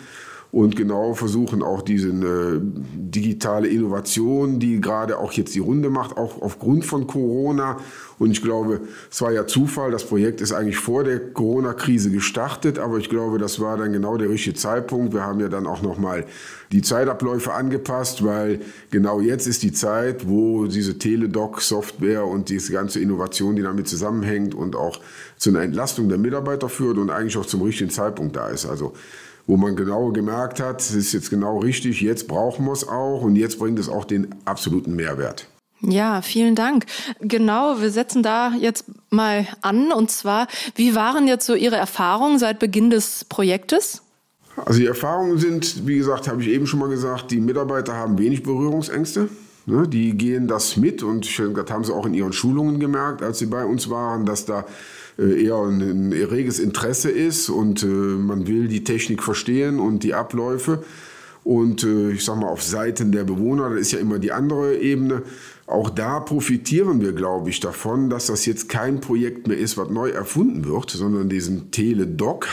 und 0.52 0.76
genau 0.76 1.14
versuchen 1.14 1.62
auch 1.62 1.82
diese 1.82 2.10
äh, 2.10 2.60
digitale 2.62 3.68
Innovation, 3.68 4.60
die 4.60 4.80
gerade 4.80 5.18
auch 5.18 5.34
jetzt 5.34 5.54
die 5.56 5.60
Runde 5.60 5.90
macht, 5.90 6.18
auch 6.18 6.42
aufgrund 6.42 6.86
von 6.86 7.06
Corona. 7.06 7.78
Und 8.18 8.32
ich 8.32 8.42
glaube, 8.42 8.82
es 9.12 9.22
war 9.22 9.32
ja 9.32 9.46
Zufall, 9.46 9.92
das 9.92 10.06
Projekt 10.06 10.42
ist 10.42 10.54
eigentlich 10.54 10.78
vor 10.78 11.04
der 11.04 11.20
Corona-Krise 11.20 12.10
gestartet, 12.10 12.80
aber 12.80 12.98
ich 12.98 13.10
glaube, 13.10 13.38
das 13.38 13.60
war 13.60 13.78
dann 13.78 13.92
genau 13.92 14.18
der 14.18 14.30
richtige 14.30 14.56
Zeitpunkt. 14.56 15.14
Wir 15.14 15.24
haben 15.24 15.40
ja 15.40 15.50
dann 15.50 15.68
auch 15.68 15.82
nochmal 15.82 16.26
die 16.72 16.82
Zeitabläufe 16.82 17.54
angepasst, 17.54 18.26
weil 18.26 18.62
genau 18.90 19.20
jetzt 19.20 19.48
ist 19.48 19.64
die 19.64 19.74
Zeit, 19.74 20.28
wo 20.28 20.66
diese 20.66 20.98
Teledoc-Software 20.98 22.26
und 22.26 22.50
diese 22.50 22.72
ganze 22.72 23.00
Innovation, 23.00 23.56
die 23.56 23.62
damit 23.62 23.88
zusammenhängt 23.88 24.56
und 24.56 24.76
auch 24.76 25.00
zu 25.38 25.50
einer 25.50 25.62
Entlastung 25.62 26.10
der 26.10 26.18
Mitarbeiter 26.18 26.70
führt 26.70 26.98
und 26.98 27.12
eigentlich 27.12 27.38
auch 27.38 27.46
zum 27.46 27.62
richtigen 27.62 27.92
Zeitpunkt 27.92 28.36
da 28.36 28.50
ist. 28.50 28.66
Also 28.66 28.94
wo 29.48 29.58
man 29.58 29.76
genau 29.76 30.12
gemerkt 30.12 30.60
hat, 30.60 30.82
es 30.82 30.94
ist 30.94 31.14
jetzt 31.14 31.30
genau 31.30 31.60
richtig, 31.60 32.02
jetzt 32.02 32.28
brauchen 32.28 32.66
wir 32.66 32.74
es 32.74 32.88
auch 32.88 33.22
und 33.22 33.36
jetzt 33.36 33.58
bringt 33.58 33.80
es 33.80 33.90
auch 33.90 34.06
den 34.06 34.36
absoluten 34.46 34.96
Mehrwert. 34.96 35.48
Ja, 35.82 36.22
vielen 36.22 36.56
Dank. 36.56 36.86
Genau, 37.22 37.80
wir 37.80 37.92
setzen 37.92 38.24
da 38.24 38.52
jetzt 38.60 38.86
mal 39.10 39.48
an. 39.62 39.92
Und 39.92 40.10
zwar, 40.10 40.48
wie 40.76 40.96
waren 40.96 41.28
jetzt 41.28 41.46
so 41.46 41.54
Ihre 41.54 41.76
Erfahrungen 41.76 42.40
seit 42.40 42.60
Beginn 42.60 42.90
des 42.90 43.26
Projektes? 43.26 44.02
Also 44.66 44.80
die 44.80 44.88
Erfahrungen 44.88 45.38
sind, 45.38 45.86
wie 45.88 45.98
gesagt, 45.98 46.28
habe 46.28 46.42
ich 46.42 46.48
eben 46.50 46.66
schon 46.66 46.80
mal 46.80 46.90
gesagt, 46.90 47.30
die 47.30 47.40
Mitarbeiter 47.40 47.94
haben 47.94 48.18
wenig 48.18 48.42
Berührungsängste. 48.42 49.30
Ne? 49.68 49.86
Die 49.88 50.18
gehen 50.18 50.48
das 50.48 50.78
mit 50.78 51.04
und 51.04 51.28
das 51.28 51.70
haben 51.70 51.84
sie 51.84 51.94
auch 51.94 52.06
in 52.06 52.14
ihren 52.14 52.34
Schulungen 52.34 52.80
gemerkt, 52.80 53.22
als 53.22 53.40
sie 53.40 53.46
bei 53.46 53.66
uns 53.66 53.90
waren, 53.90 54.26
dass 54.26 54.46
da 54.46 54.66
äh, 55.20 55.44
eher 55.44 55.58
ein, 55.58 55.82
ein 55.82 56.14
reges 56.14 56.58
Interesse 56.60 57.12
ist 57.12 57.50
und 57.50 57.84
äh, 57.84 57.86
man 57.86 58.48
will 58.48 58.70
die 58.70 58.86
Technik 58.86 59.22
verstehen 59.22 59.80
und 59.80 60.04
die 60.04 60.14
Abläufe. 60.14 60.84
Und 61.44 61.84
äh, 61.84 62.12
ich 62.12 62.24
sage 62.24 62.40
mal, 62.40 62.48
auf 62.48 62.64
Seiten 62.64 63.12
der 63.12 63.26
Bewohner, 63.26 63.70
das 63.70 63.80
ist 63.82 63.92
ja 63.92 64.00
immer 64.00 64.20
die 64.20 64.32
andere 64.32 64.78
Ebene, 64.78 65.24
auch 65.66 65.90
da 65.90 66.22
profitieren 66.22 67.02
wir, 67.02 67.12
glaube 67.12 67.50
ich, 67.50 67.60
davon, 67.60 68.10
dass 68.10 68.28
das 68.28 68.46
jetzt 68.46 68.70
kein 68.70 69.02
Projekt 69.02 69.48
mehr 69.48 69.58
ist, 69.58 69.78
was 69.78 69.90
neu 69.90 70.12
erfunden 70.12 70.66
wird, 70.66 70.92
sondern 70.92 71.28
diesen 71.28 71.72
Teledoc 71.72 72.48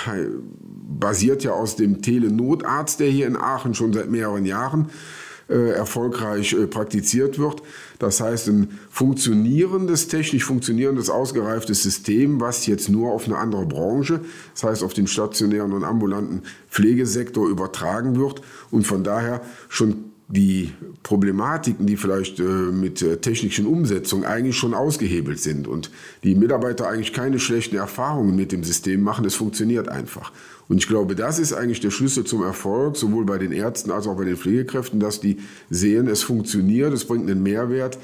basiert 0.99 1.45
ja 1.45 1.53
aus 1.53 1.77
dem 1.77 2.03
Telenotarzt, 2.03 2.99
der 2.99 3.09
hier 3.09 3.29
in 3.29 3.37
Aachen 3.37 3.75
schon 3.75 3.93
seit 3.93 4.11
mehreren 4.11 4.47
Jahren 4.47 4.87
äh, 4.87 5.24
erfolgreich 5.49 6.55
äh, 6.55 6.67
praktiziert 6.67 7.39
wird. 7.39 7.63
Das 7.99 8.21
heißt, 8.21 8.49
ein 8.49 8.79
funktionierendes, 8.91 10.09
technisch 10.09 10.45
funktionierendes, 10.45 11.11
ausgereiftes 11.11 11.83
System, 11.83 12.41
was 12.41 12.67
jetzt 12.67 12.89
nur 12.89 13.13
auf 13.13 13.27
eine 13.27 13.37
andere 13.37 13.67
Branche, 13.67 14.21
das 14.55 14.65
heißt 14.65 14.83
auf 14.83 14.95
den 14.95 15.07
stationären 15.07 15.73
und 15.73 15.85
ambulanten 15.85 16.43
Pflegesektor 16.71 17.49
übertragen 17.49 18.17
wird 18.17 18.41
und 18.71 18.87
von 18.87 19.05
daher 19.05 19.43
schon 19.69 20.14
die 20.29 20.73
Problematiken, 21.03 21.87
die 21.87 21.97
vielleicht 21.97 22.41
äh, 22.41 22.43
mit 22.43 23.03
äh, 23.03 23.19
technischen 23.19 23.67
Umsetzungen 23.67 24.25
eigentlich 24.25 24.57
schon 24.57 24.73
ausgehebelt 24.73 25.39
sind 25.39 25.69
und 25.69 25.91
die 26.23 26.35
Mitarbeiter 26.35 26.89
eigentlich 26.89 27.13
keine 27.13 27.39
schlechten 27.39 27.77
Erfahrungen 27.77 28.35
mit 28.35 28.51
dem 28.51 28.65
System 28.65 29.03
machen, 29.03 29.25
es 29.27 29.35
funktioniert 29.35 29.89
einfach. 29.89 30.33
Und 30.67 30.79
ich 30.79 30.89
glaube, 30.89 31.15
das 31.15 31.39
ist 31.39 31.53
eigentlich 31.53 31.81
der 31.81 31.91
Schlüssel 31.91 32.25
zum 32.25 32.43
Erfolg, 32.43 32.97
sowohl 32.97 33.27
bei 33.27 33.37
den 33.37 33.53
Ärzten 33.53 33.91
als 33.91 34.07
auch 34.07 34.17
bei 34.17 34.25
den 34.25 34.37
Pflegekräften, 34.37 34.99
dass 34.99 35.21
die 35.21 35.39
sehen, 35.69 36.09
es 36.09 36.23
funktioniert, 36.23 36.93
es 36.95 37.05
bringt 37.05 37.31
einen 37.31 37.43
Mehrwert. 37.43 37.99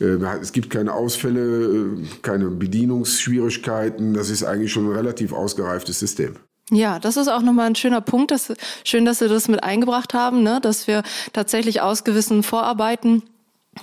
Äh, 0.00 0.16
es 0.40 0.52
gibt 0.52 0.70
keine 0.70 0.94
Ausfälle, 0.94 1.66
äh, 1.66 2.04
keine 2.22 2.46
Bedienungsschwierigkeiten. 2.48 4.14
Das 4.14 4.30
ist 4.30 4.44
eigentlich 4.44 4.72
schon 4.72 4.86
ein 4.86 4.96
relativ 4.96 5.34
ausgereiftes 5.34 5.98
System. 5.98 6.36
Ja, 6.70 6.98
das 6.98 7.16
ist 7.16 7.28
auch 7.28 7.42
nochmal 7.42 7.66
ein 7.66 7.76
schöner 7.76 8.00
Punkt. 8.00 8.32
Dass, 8.32 8.52
schön, 8.84 9.04
dass 9.04 9.20
Sie 9.20 9.28
das 9.28 9.48
mit 9.48 9.62
eingebracht 9.62 10.14
haben, 10.14 10.42
ne? 10.42 10.60
dass 10.60 10.86
wir 10.88 11.02
tatsächlich 11.32 11.80
aus 11.80 12.02
gewissen 12.02 12.42
Vorarbeiten 12.42 13.22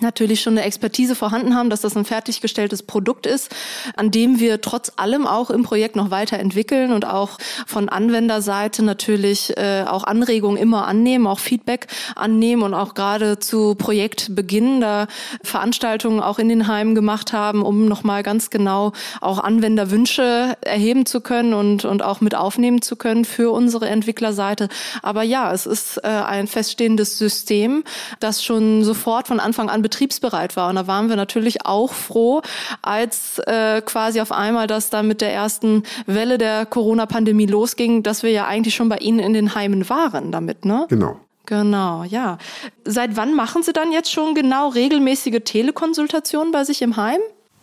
natürlich 0.01 0.41
schon 0.41 0.57
eine 0.57 0.65
Expertise 0.65 1.15
vorhanden 1.15 1.55
haben, 1.55 1.69
dass 1.69 1.81
das 1.81 1.95
ein 1.95 2.05
fertiggestelltes 2.05 2.83
Produkt 2.83 3.25
ist, 3.25 3.53
an 3.95 4.11
dem 4.11 4.39
wir 4.39 4.61
trotz 4.61 4.91
allem 4.95 5.27
auch 5.27 5.49
im 5.49 5.63
Projekt 5.63 5.95
noch 5.95 6.11
weiterentwickeln 6.11 6.91
und 6.91 7.05
auch 7.05 7.37
von 7.67 7.89
Anwenderseite 7.89 8.83
natürlich 8.83 9.55
äh, 9.57 9.83
auch 9.87 10.03
Anregungen 10.03 10.57
immer 10.57 10.87
annehmen, 10.87 11.27
auch 11.27 11.39
Feedback 11.39 11.87
annehmen 12.15 12.63
und 12.63 12.73
auch 12.73 12.93
gerade 12.95 13.39
zu 13.39 13.75
Projektbeginn 13.75 14.81
da 14.81 15.07
Veranstaltungen 15.43 16.19
auch 16.19 16.39
in 16.39 16.49
den 16.49 16.67
Heimen 16.67 16.95
gemacht 16.95 17.33
haben, 17.33 17.61
um 17.61 17.85
nochmal 17.85 18.23
ganz 18.23 18.49
genau 18.49 18.93
auch 19.21 19.39
Anwenderwünsche 19.39 20.57
erheben 20.61 21.05
zu 21.05 21.21
können 21.21 21.53
und, 21.53 21.85
und 21.85 22.03
auch 22.03 22.21
mit 22.21 22.35
aufnehmen 22.35 22.81
zu 22.81 22.95
können 22.95 23.25
für 23.25 23.51
unsere 23.51 23.87
Entwicklerseite. 23.87 24.69
Aber 25.01 25.23
ja, 25.23 25.53
es 25.53 25.65
ist 25.65 25.97
äh, 25.97 26.07
ein 26.07 26.47
feststehendes 26.47 27.17
System, 27.17 27.83
das 28.19 28.43
schon 28.43 28.83
sofort 28.83 29.27
von 29.27 29.39
Anfang 29.39 29.69
an 29.69 29.82
betriebsbereit 29.83 30.55
war. 30.55 30.69
Und 30.69 30.75
da 30.75 30.87
waren 30.87 31.09
wir 31.09 31.15
natürlich 31.15 31.65
auch 31.65 31.93
froh, 31.93 32.41
als 32.81 33.37
äh, 33.45 33.81
quasi 33.81 34.19
auf 34.19 34.31
einmal 34.31 34.65
das 34.65 34.89
dann 34.89 35.07
mit 35.07 35.21
der 35.21 35.31
ersten 35.31 35.83
Welle 36.07 36.39
der 36.39 36.65
Corona-Pandemie 36.65 37.45
losging, 37.45 38.01
dass 38.01 38.23
wir 38.23 38.31
ja 38.31 38.47
eigentlich 38.47 38.73
schon 38.73 38.89
bei 38.89 38.97
Ihnen 38.97 39.19
in 39.19 39.33
den 39.33 39.53
Heimen 39.53 39.87
waren 39.89 40.31
damit, 40.31 40.65
ne? 40.65 40.87
Genau. 40.89 41.19
Genau, 41.45 42.03
ja. 42.05 42.37
Seit 42.85 43.17
wann 43.17 43.35
machen 43.35 43.63
Sie 43.63 43.73
dann 43.73 43.91
jetzt 43.91 44.11
schon 44.11 44.33
genau 44.33 44.69
regelmäßige 44.69 45.41
Telekonsultationen 45.43 46.53
bei 46.53 46.63
sich 46.63 46.81
im 46.81 46.95
Heim? 46.95 47.19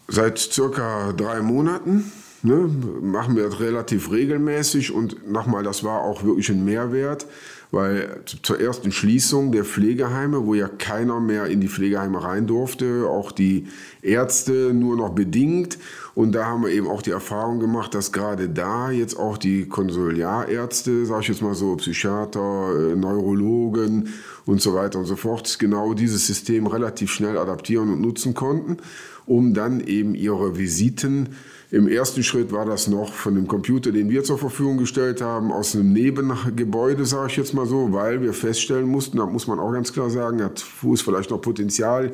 Seit 0.07 0.39
circa 0.39 1.13
drei 1.13 1.41
Monaten. 1.41 2.13
Ne, 2.43 2.71
machen 3.03 3.37
wir 3.37 3.45
das 3.45 3.61
relativ 3.61 4.11
regelmäßig 4.11 4.93
und 4.93 5.31
nochmal, 5.31 5.63
das 5.63 5.85
war 5.85 6.01
auch 6.01 6.25
wirklich 6.25 6.49
ein 6.49 6.65
Mehrwert 6.65 7.27
weil 7.71 8.23
zur 8.25 8.61
ersten 8.61 8.91
Schließung 8.91 9.53
der 9.53 9.65
Pflegeheime, 9.65 10.45
wo 10.45 10.55
ja 10.55 10.69
keiner 10.69 11.21
mehr 11.21 11.47
in 11.47 11.61
die 11.61 11.69
Pflegeheime 11.69 12.23
rein 12.23 12.47
durfte, 12.47 13.07
auch 13.09 13.31
die 13.31 13.67
Ärzte 14.03 14.75
nur 14.75 14.97
noch 14.97 15.11
bedingt. 15.11 15.79
Und 16.15 16.33
da 16.33 16.47
haben 16.47 16.65
wir 16.65 16.71
eben 16.71 16.89
auch 16.89 17.03
die 17.03 17.13
Erfahrung 17.13 17.61
gemacht, 17.61 17.95
dass 17.95 18.11
gerade 18.11 18.49
da 18.49 18.91
jetzt 18.91 19.17
auch 19.17 19.39
die 19.39 19.67
Konsiliarärzte, 19.69 21.07
sage 21.07 21.23
ich 21.23 21.29
jetzt 21.29 21.43
mal 21.43 21.55
so, 21.55 21.77
Psychiater, 21.77 22.93
äh, 22.93 22.97
Neurologen 22.97 24.09
und 24.47 24.61
so 24.61 24.75
weiter 24.75 24.99
und 24.99 25.07
so 25.07 25.17
fort, 25.17 25.59
genau 25.61 25.95
dieses 25.95 26.27
System 26.27 26.67
relativ 26.67 27.13
schnell 27.13 27.39
adaptieren 27.39 27.93
und 27.93 28.01
nutzen 28.01 28.35
konnten, 28.35 28.79
um 29.27 29.55
dann 29.55 29.81
eben 29.81 30.17
ihre 30.17 30.59
Visiten 30.59 31.31
im 31.71 31.87
ersten 31.87 32.25
Schritt 32.25 32.51
war 32.51 32.65
das 32.65 32.89
noch 32.89 33.13
von 33.13 33.37
dem 33.37 33.47
Computer, 33.47 33.93
den 33.93 34.11
wir 34.11 34.25
zur 34.25 34.39
Verfügung 34.39 34.79
gestellt 34.79 35.21
haben, 35.21 35.53
aus 35.53 35.75
einem 35.75 35.93
Nebengebäude, 35.93 37.07
sage 37.07 37.29
ich 37.31 37.37
jetzt 37.37 37.55
mal 37.55 37.67
so, 37.67 37.93
weil 37.93 38.23
wir 38.23 38.33
feststellen 38.33 38.89
mussten, 38.89 39.19
da 39.19 39.27
muss 39.27 39.47
man 39.47 39.61
auch 39.61 39.73
ganz 39.73 39.93
klar 39.93 40.11
sagen, 40.11 40.43
hat 40.43 40.59
Fuß 40.59 41.03
vielleicht 41.03 41.31
noch 41.31 41.41
Potenzial, 41.41 42.13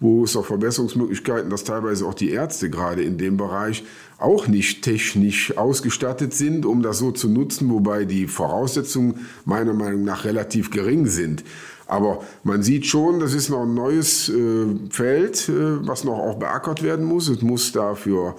wo 0.00 0.24
es 0.24 0.36
auch 0.36 0.46
Verbesserungsmöglichkeiten, 0.46 1.48
dass 1.48 1.62
teilweise 1.62 2.06
auch 2.06 2.14
die 2.14 2.30
Ärzte 2.30 2.70
gerade 2.70 3.02
in 3.02 3.18
dem 3.18 3.36
Bereich 3.36 3.84
auch 4.18 4.48
nicht 4.48 4.82
technisch 4.82 5.56
ausgestattet 5.56 6.34
sind, 6.34 6.66
um 6.66 6.82
das 6.82 6.98
so 6.98 7.12
zu 7.12 7.28
nutzen, 7.28 7.70
wobei 7.70 8.04
die 8.04 8.26
Voraussetzungen 8.26 9.26
meiner 9.44 9.74
Meinung 9.74 10.02
nach 10.02 10.24
relativ 10.24 10.70
gering 10.70 11.06
sind. 11.06 11.44
Aber 11.86 12.22
man 12.42 12.62
sieht 12.62 12.86
schon, 12.86 13.20
das 13.20 13.32
ist 13.32 13.48
noch 13.48 13.62
ein 13.62 13.74
neues 13.74 14.28
äh, 14.28 14.66
Feld, 14.90 15.48
äh, 15.48 15.86
was 15.86 16.04
noch 16.04 16.18
auch 16.18 16.38
beackert 16.38 16.82
werden 16.82 17.04
muss. 17.04 17.28
Es 17.28 17.42
muss 17.42 17.72
dafür 17.72 18.34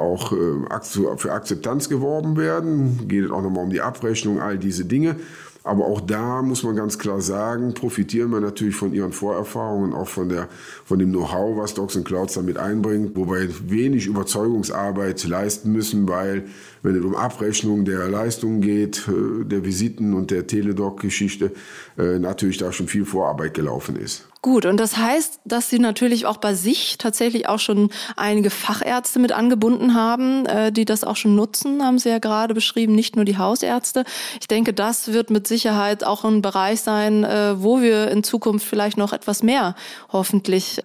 auch 0.00 0.32
äh, 0.32 1.16
für 1.16 1.32
Akzeptanz 1.32 1.88
geworben 1.88 2.36
werden. 2.36 3.06
Geht 3.08 3.30
auch 3.30 3.42
nochmal 3.42 3.64
um 3.64 3.70
die 3.70 3.80
Abrechnung, 3.80 4.40
all 4.40 4.58
diese 4.58 4.84
Dinge. 4.84 5.16
Aber 5.62 5.84
auch 5.84 6.00
da 6.00 6.40
muss 6.40 6.62
man 6.62 6.74
ganz 6.74 6.98
klar 6.98 7.20
sagen, 7.20 7.74
profitieren 7.74 8.30
wir 8.30 8.40
natürlich 8.40 8.74
von 8.74 8.94
ihren 8.94 9.12
Vorerfahrungen, 9.12 9.92
auch 9.92 10.08
von, 10.08 10.30
der, 10.30 10.48
von 10.86 10.98
dem 10.98 11.10
Know-how, 11.10 11.58
was 11.58 11.74
Docs 11.74 12.02
Clouds 12.02 12.34
damit 12.34 12.56
einbringt, 12.56 13.14
wobei 13.14 13.48
wenig 13.66 14.06
Überzeugungsarbeit 14.06 15.22
leisten 15.24 15.70
müssen, 15.72 16.08
weil 16.08 16.44
wenn 16.82 16.96
es 16.96 17.04
um 17.04 17.14
Abrechnung 17.14 17.84
der 17.84 18.08
Leistungen 18.08 18.60
geht, 18.60 19.08
äh, 19.08 19.44
der 19.44 19.64
Visiten 19.64 20.14
und 20.14 20.30
der 20.30 20.46
Teledoc-Geschichte, 20.46 21.52
äh, 21.98 22.18
natürlich 22.18 22.58
da 22.58 22.72
schon 22.72 22.88
viel 22.88 23.04
Vorarbeit 23.04 23.54
gelaufen 23.54 23.96
ist. 23.96 24.26
Gut, 24.42 24.64
und 24.64 24.78
das 24.78 24.96
heißt, 24.96 25.40
dass 25.44 25.68
Sie 25.68 25.78
natürlich 25.78 26.24
auch 26.24 26.38
bei 26.38 26.54
sich 26.54 26.96
tatsächlich 26.96 27.46
auch 27.46 27.58
schon 27.58 27.90
einige 28.16 28.48
Fachärzte 28.48 29.18
mit 29.18 29.32
angebunden 29.32 29.94
haben, 29.94 30.46
äh, 30.46 30.72
die 30.72 30.86
das 30.86 31.04
auch 31.04 31.16
schon 31.16 31.34
nutzen, 31.34 31.84
haben 31.84 31.98
Sie 31.98 32.08
ja 32.08 32.18
gerade 32.18 32.54
beschrieben, 32.54 32.94
nicht 32.94 33.16
nur 33.16 33.26
die 33.26 33.36
Hausärzte. 33.36 34.04
Ich 34.40 34.48
denke, 34.48 34.72
das 34.72 35.12
wird 35.12 35.28
mit 35.28 35.46
Sicherheit 35.46 36.04
auch 36.04 36.24
ein 36.24 36.40
Bereich 36.40 36.80
sein, 36.80 37.22
wo 37.22 37.80
wir 37.82 38.10
in 38.10 38.22
Zukunft 38.22 38.66
vielleicht 38.66 38.96
noch 38.96 39.12
etwas 39.12 39.42
mehr 39.42 39.74
hoffentlich 40.10 40.82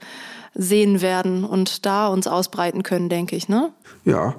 sehen 0.54 1.02
werden 1.02 1.44
und 1.44 1.86
da 1.86 2.08
uns 2.08 2.28
ausbreiten 2.28 2.84
können, 2.84 3.10
denke 3.10 3.36
ich, 3.36 3.50
ne? 3.50 3.72
Ja. 4.04 4.36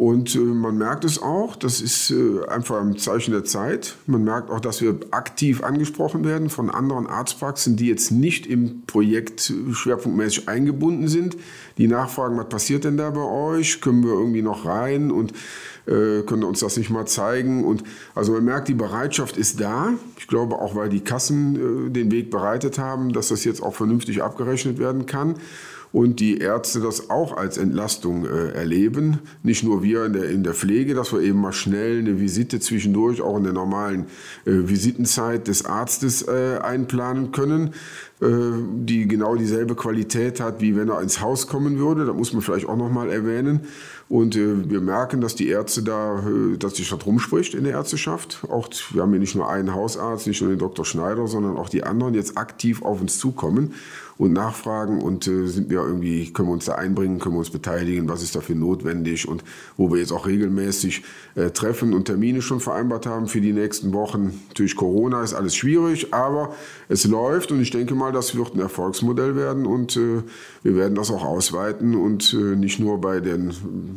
Und 0.00 0.34
äh, 0.34 0.38
man 0.38 0.78
merkt 0.78 1.04
es 1.04 1.20
auch, 1.20 1.56
das 1.56 1.82
ist 1.82 2.10
äh, 2.10 2.46
einfach 2.48 2.80
ein 2.80 2.96
Zeichen 2.96 3.32
der 3.32 3.44
Zeit. 3.44 3.96
Man 4.06 4.24
merkt 4.24 4.50
auch, 4.50 4.60
dass 4.60 4.80
wir 4.80 4.98
aktiv 5.10 5.62
angesprochen 5.62 6.24
werden 6.24 6.48
von 6.48 6.70
anderen 6.70 7.06
Arztpraxen, 7.06 7.76
die 7.76 7.88
jetzt 7.88 8.10
nicht 8.10 8.46
im 8.46 8.86
Projekt 8.86 9.50
äh, 9.50 9.74
schwerpunktmäßig 9.74 10.48
eingebunden 10.48 11.06
sind. 11.06 11.36
Die 11.76 11.86
nachfragen, 11.86 12.38
was 12.38 12.48
passiert 12.48 12.84
denn 12.84 12.96
da 12.96 13.10
bei 13.10 13.20
euch? 13.20 13.82
Können 13.82 14.02
wir 14.02 14.12
irgendwie 14.12 14.40
noch 14.40 14.64
rein 14.64 15.10
und 15.10 15.34
können 15.86 16.44
uns 16.44 16.60
das 16.60 16.76
nicht 16.76 16.90
mal 16.90 17.06
zeigen? 17.06 17.64
Und 17.64 17.82
also 18.14 18.32
man 18.32 18.44
merkt, 18.44 18.68
die 18.68 18.74
Bereitschaft 18.74 19.36
ist 19.36 19.60
da. 19.60 19.94
Ich 20.18 20.28
glaube 20.28 20.56
auch, 20.56 20.76
weil 20.76 20.88
die 20.88 21.00
Kassen 21.00 21.92
den 21.92 22.12
Weg 22.12 22.30
bereitet 22.30 22.78
haben, 22.78 23.12
dass 23.12 23.28
das 23.28 23.44
jetzt 23.44 23.60
auch 23.60 23.74
vernünftig 23.74 24.22
abgerechnet 24.22 24.78
werden 24.78 25.06
kann 25.06 25.36
und 25.92 26.20
die 26.20 26.38
Ärzte 26.38 26.80
das 26.80 27.10
auch 27.10 27.36
als 27.36 27.58
Entlastung 27.58 28.24
äh, 28.24 28.52
erleben. 28.52 29.18
Nicht 29.42 29.64
nur 29.64 29.82
wir 29.82 30.04
in 30.04 30.12
der, 30.12 30.30
in 30.30 30.44
der 30.44 30.54
Pflege, 30.54 30.94
dass 30.94 31.12
wir 31.12 31.20
eben 31.20 31.40
mal 31.40 31.52
schnell 31.52 31.98
eine 31.98 32.20
Visite 32.20 32.60
zwischendurch, 32.60 33.20
auch 33.20 33.36
in 33.36 33.44
der 33.44 33.52
normalen 33.52 34.06
äh, 34.44 34.52
Visitenzeit 34.52 35.48
des 35.48 35.64
Arztes 35.64 36.22
äh, 36.22 36.58
einplanen 36.62 37.32
können, 37.32 37.74
äh, 38.20 38.26
die 38.74 39.08
genau 39.08 39.34
dieselbe 39.34 39.74
Qualität 39.74 40.40
hat, 40.40 40.60
wie 40.60 40.76
wenn 40.76 40.88
er 40.88 41.00
ins 41.00 41.20
Haus 41.20 41.48
kommen 41.48 41.78
würde. 41.78 42.04
Da 42.04 42.12
muss 42.12 42.32
man 42.32 42.42
vielleicht 42.42 42.68
auch 42.68 42.76
noch 42.76 42.90
mal 42.90 43.10
erwähnen. 43.10 43.60
Und 44.08 44.36
äh, 44.36 44.68
wir 44.68 44.80
merken, 44.80 45.20
dass 45.20 45.34
die 45.34 45.48
Ärzte 45.48 45.82
da, 45.82 46.18
äh, 46.18 46.56
dass 46.56 46.76
sich 46.76 46.88
das 46.90 47.04
rumspricht 47.04 47.54
in 47.54 47.64
der 47.64 47.74
Ärzteschaft. 47.74 48.44
Auch 48.48 48.68
wir 48.92 49.02
haben 49.02 49.12
ja 49.12 49.18
nicht 49.18 49.34
nur 49.34 49.48
einen 49.48 49.74
Hausarzt, 49.74 50.26
nicht 50.26 50.40
nur 50.40 50.50
den 50.50 50.58
Dr. 50.58 50.84
Schneider, 50.84 51.26
sondern 51.26 51.56
auch 51.56 51.68
die 51.68 51.82
anderen 51.82 52.14
jetzt 52.14 52.36
aktiv 52.36 52.82
auf 52.82 53.00
uns 53.00 53.18
zukommen 53.18 53.72
und 54.20 54.34
nachfragen 54.34 55.00
und 55.00 55.26
äh, 55.26 55.46
sind 55.46 55.70
wir 55.70 55.78
irgendwie, 55.78 56.30
können 56.30 56.48
wir 56.48 56.52
uns 56.52 56.66
da 56.66 56.74
einbringen, 56.74 57.20
können 57.20 57.36
wir 57.36 57.38
uns 57.38 57.48
beteiligen, 57.48 58.06
was 58.06 58.22
ist 58.22 58.36
dafür 58.36 58.54
notwendig 58.54 59.26
und 59.26 59.42
wo 59.78 59.90
wir 59.90 59.98
jetzt 59.98 60.12
auch 60.12 60.26
regelmäßig 60.26 61.02
äh, 61.36 61.48
Treffen 61.50 61.94
und 61.94 62.04
Termine 62.04 62.42
schon 62.42 62.60
vereinbart 62.60 63.06
haben 63.06 63.28
für 63.28 63.40
die 63.40 63.54
nächsten 63.54 63.94
Wochen. 63.94 64.38
Natürlich 64.48 64.76
Corona 64.76 65.22
ist 65.22 65.32
alles 65.32 65.56
schwierig, 65.56 66.12
aber 66.12 66.54
es 66.90 67.06
läuft 67.06 67.50
und 67.50 67.62
ich 67.62 67.70
denke 67.70 67.94
mal, 67.94 68.12
das 68.12 68.36
wird 68.36 68.54
ein 68.54 68.60
Erfolgsmodell 68.60 69.36
werden 69.36 69.64
und 69.64 69.96
äh, 69.96 70.22
wir 70.62 70.76
werden 70.76 70.96
das 70.96 71.10
auch 71.10 71.24
ausweiten 71.24 71.94
und 71.94 72.34
äh, 72.34 72.56
nicht 72.56 72.78
nur 72.78 73.00
bei 73.00 73.20
den 73.20 73.54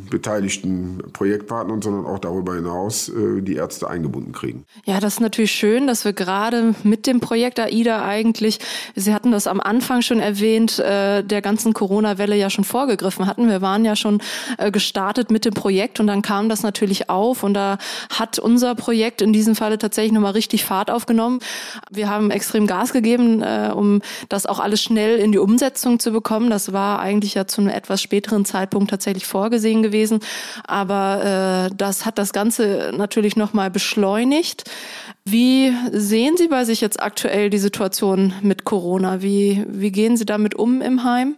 beteiligten 0.08 1.02
Projektpartnern, 1.12 1.82
sondern 1.82 2.06
auch 2.06 2.18
darüber 2.18 2.54
hinaus 2.54 3.10
äh, 3.10 3.42
die 3.42 3.56
Ärzte 3.56 3.90
eingebunden 3.90 4.32
kriegen. 4.32 4.64
Ja, 4.86 5.00
das 5.00 5.14
ist 5.14 5.20
natürlich 5.20 5.52
schön, 5.52 5.86
dass 5.86 6.06
wir 6.06 6.14
gerade 6.14 6.74
mit 6.82 7.06
dem 7.06 7.20
Projekt 7.20 7.60
AIDA 7.60 8.06
eigentlich, 8.06 8.58
Sie 8.94 9.12
hatten 9.12 9.30
das 9.30 9.46
am 9.46 9.60
Anfang 9.60 10.00
schon 10.00 10.13
schon 10.14 10.22
erwähnt, 10.22 10.78
äh, 10.78 11.24
der 11.24 11.42
ganzen 11.42 11.72
Corona-Welle 11.72 12.36
ja 12.36 12.48
schon 12.48 12.62
vorgegriffen 12.62 13.26
hatten. 13.26 13.48
Wir 13.48 13.60
waren 13.62 13.84
ja 13.84 13.96
schon 13.96 14.20
äh, 14.58 14.70
gestartet 14.70 15.32
mit 15.32 15.44
dem 15.44 15.54
Projekt 15.54 15.98
und 15.98 16.06
dann 16.06 16.22
kam 16.22 16.48
das 16.48 16.62
natürlich 16.62 17.10
auf 17.10 17.42
und 17.42 17.54
da 17.54 17.78
hat 18.10 18.38
unser 18.38 18.76
Projekt 18.76 19.22
in 19.22 19.32
diesem 19.32 19.56
Falle 19.56 19.76
tatsächlich 19.76 20.12
nochmal 20.12 20.32
richtig 20.32 20.64
Fahrt 20.64 20.88
aufgenommen. 20.88 21.40
Wir 21.90 22.08
haben 22.08 22.30
extrem 22.30 22.68
Gas 22.68 22.92
gegeben, 22.92 23.42
äh, 23.42 23.72
um 23.74 24.02
das 24.28 24.46
auch 24.46 24.60
alles 24.60 24.80
schnell 24.80 25.18
in 25.18 25.32
die 25.32 25.38
Umsetzung 25.38 25.98
zu 25.98 26.12
bekommen. 26.12 26.48
Das 26.48 26.72
war 26.72 27.00
eigentlich 27.00 27.34
ja 27.34 27.48
zu 27.48 27.60
einem 27.60 27.70
etwas 27.70 28.00
späteren 28.00 28.44
Zeitpunkt 28.44 28.90
tatsächlich 28.90 29.26
vorgesehen 29.26 29.82
gewesen, 29.82 30.20
aber 30.64 31.70
äh, 31.72 31.74
das 31.76 32.06
hat 32.06 32.18
das 32.18 32.32
Ganze 32.32 32.92
natürlich 32.96 33.34
nochmal 33.34 33.70
beschleunigt. 33.72 34.70
Wie 35.26 35.72
sehen 35.90 36.36
Sie 36.36 36.48
bei 36.48 36.66
sich 36.66 36.82
jetzt 36.82 37.02
aktuell 37.02 37.48
die 37.48 37.58
Situation 37.58 38.34
mit 38.42 38.64
Corona? 38.64 39.22
Wie, 39.22 39.64
wie 39.66 39.90
gehen 40.04 40.18
Sie 40.18 40.26
damit 40.26 40.54
um 40.54 40.82
im 40.82 41.02
Heim? 41.02 41.36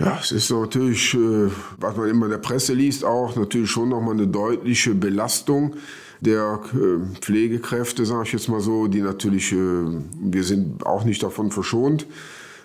Ja, 0.00 0.18
es 0.20 0.32
ist 0.32 0.50
natürlich, 0.50 1.14
äh, 1.14 1.48
was 1.78 1.96
man 1.96 2.08
immer 2.08 2.26
in 2.26 2.32
der 2.32 2.38
Presse 2.38 2.74
liest, 2.74 3.04
auch 3.04 3.36
natürlich 3.36 3.70
schon 3.70 3.90
nochmal 3.90 4.14
eine 4.14 4.26
deutliche 4.26 4.96
Belastung 4.96 5.76
der 6.18 6.58
äh, 6.74 7.20
Pflegekräfte, 7.20 8.04
sage 8.04 8.24
ich 8.24 8.32
jetzt 8.32 8.48
mal 8.48 8.58
so, 8.58 8.88
die 8.88 9.00
natürlich, 9.00 9.52
äh, 9.52 9.56
wir 9.56 10.42
sind 10.42 10.84
auch 10.84 11.04
nicht 11.04 11.22
davon 11.22 11.52
verschont. 11.52 12.04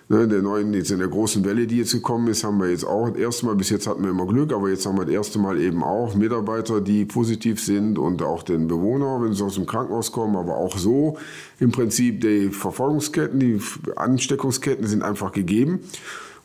Ne, 0.08 0.28
der 0.28 0.40
neuen, 0.40 0.72
jetzt 0.72 0.92
in 0.92 1.00
der 1.00 1.08
großen 1.08 1.44
Welle, 1.44 1.66
die 1.66 1.78
jetzt 1.78 1.90
gekommen 1.90 2.28
ist, 2.28 2.44
haben 2.44 2.60
wir 2.60 2.70
jetzt 2.70 2.84
auch 2.84 3.10
das 3.10 3.18
erste 3.18 3.46
Mal, 3.46 3.56
bis 3.56 3.70
jetzt 3.70 3.88
hatten 3.88 4.04
wir 4.04 4.10
immer 4.10 4.26
Glück, 4.26 4.52
aber 4.52 4.68
jetzt 4.68 4.86
haben 4.86 4.96
wir 4.96 5.04
das 5.04 5.12
erste 5.12 5.40
Mal 5.40 5.60
eben 5.60 5.82
auch 5.82 6.14
Mitarbeiter, 6.14 6.80
die 6.80 7.04
positiv 7.04 7.60
sind 7.60 7.98
und 7.98 8.22
auch 8.22 8.44
den 8.44 8.68
Bewohner, 8.68 9.20
wenn 9.20 9.32
sie 9.32 9.42
aus 9.42 9.56
dem 9.56 9.66
Krankenhaus 9.66 10.12
kommen, 10.12 10.36
aber 10.36 10.58
auch 10.58 10.78
so 10.78 11.18
im 11.58 11.72
Prinzip 11.72 12.20
die 12.20 12.50
Verfolgungsketten, 12.50 13.40
die 13.40 13.60
Ansteckungsketten 13.96 14.86
sind 14.86 15.02
einfach 15.02 15.32
gegeben. 15.32 15.80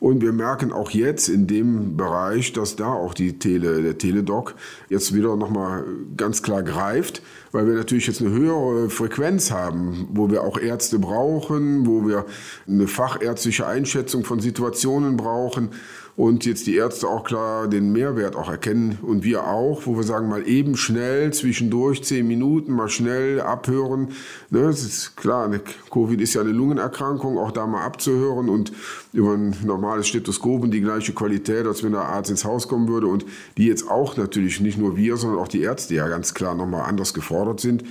Und 0.02 0.20
wir 0.20 0.32
merken 0.32 0.72
auch 0.72 0.90
jetzt 0.90 1.28
in 1.28 1.46
dem 1.46 1.96
Bereich, 1.96 2.52
dass 2.52 2.74
da 2.74 2.92
auch 2.92 3.14
die 3.14 3.38
Tele, 3.38 3.82
der 3.82 3.98
Teledoc 3.98 4.56
jetzt 4.88 5.14
wieder 5.14 5.36
nochmal 5.36 5.84
ganz 6.16 6.42
klar 6.42 6.64
greift, 6.64 7.22
weil 7.52 7.68
wir 7.68 7.74
natürlich 7.74 8.08
jetzt 8.08 8.20
eine 8.20 8.30
höhere 8.30 8.90
Frequenz 8.90 9.52
haben, 9.52 10.08
wo 10.10 10.28
wir 10.28 10.42
auch 10.42 10.58
Ärzte 10.58 10.98
brauchen, 10.98 11.86
wo 11.86 12.04
wir 12.04 12.26
eine 12.66 12.88
fachärztliche 12.88 13.64
Einschätzung 13.64 14.24
von 14.24 14.40
Situationen 14.40 15.16
brauchen 15.16 15.70
und 16.14 16.44
jetzt 16.44 16.66
die 16.66 16.76
Ärzte 16.76 17.08
auch 17.08 17.24
klar 17.24 17.68
den 17.68 17.92
Mehrwert 17.92 18.36
auch 18.36 18.50
erkennen. 18.50 18.98
Und 19.00 19.24
wir 19.24 19.46
auch, 19.46 19.86
wo 19.86 19.96
wir 19.96 20.02
sagen, 20.02 20.28
mal 20.28 20.46
eben 20.46 20.76
schnell 20.76 21.32
zwischendurch 21.32 22.04
zehn 22.04 22.26
Minuten 22.26 22.72
mal 22.72 22.90
schnell 22.90 23.40
abhören. 23.40 24.08
Ne, 24.50 24.62
das 24.62 24.82
ist 24.82 25.16
klar, 25.16 25.46
eine 25.46 25.60
Covid 25.90 26.20
ist 26.20 26.34
ja 26.34 26.42
eine 26.42 26.52
Lungenerkrankung, 26.52 27.38
auch 27.38 27.50
da 27.50 27.66
mal 27.66 27.84
abzuhören 27.84 28.50
und 28.50 28.72
über 29.14 29.32
ein 29.32 29.56
normales 29.64 30.06
Stethoskop 30.08 30.70
die 30.70 30.80
gleiche 30.82 31.12
Qualität, 31.12 31.66
als 31.66 31.82
wenn 31.82 31.92
der 31.92 32.02
Arzt 32.02 32.30
ins 32.30 32.44
Haus 32.44 32.68
kommen 32.68 32.88
würde. 32.88 33.06
Und 33.06 33.24
die 33.56 33.66
jetzt 33.66 33.88
auch 33.90 34.16
natürlich 34.16 34.60
nicht 34.60 34.78
nur 34.78 34.96
wir, 34.96 35.16
sondern 35.16 35.40
auch 35.40 35.48
die 35.48 35.62
Ärzte 35.62 35.94
ja 35.94 36.08
ganz 36.08 36.34
klar 36.34 36.54
nochmal 36.54 36.82
anders 36.82 37.14
gefordert 37.14 37.60
sind 37.60 37.84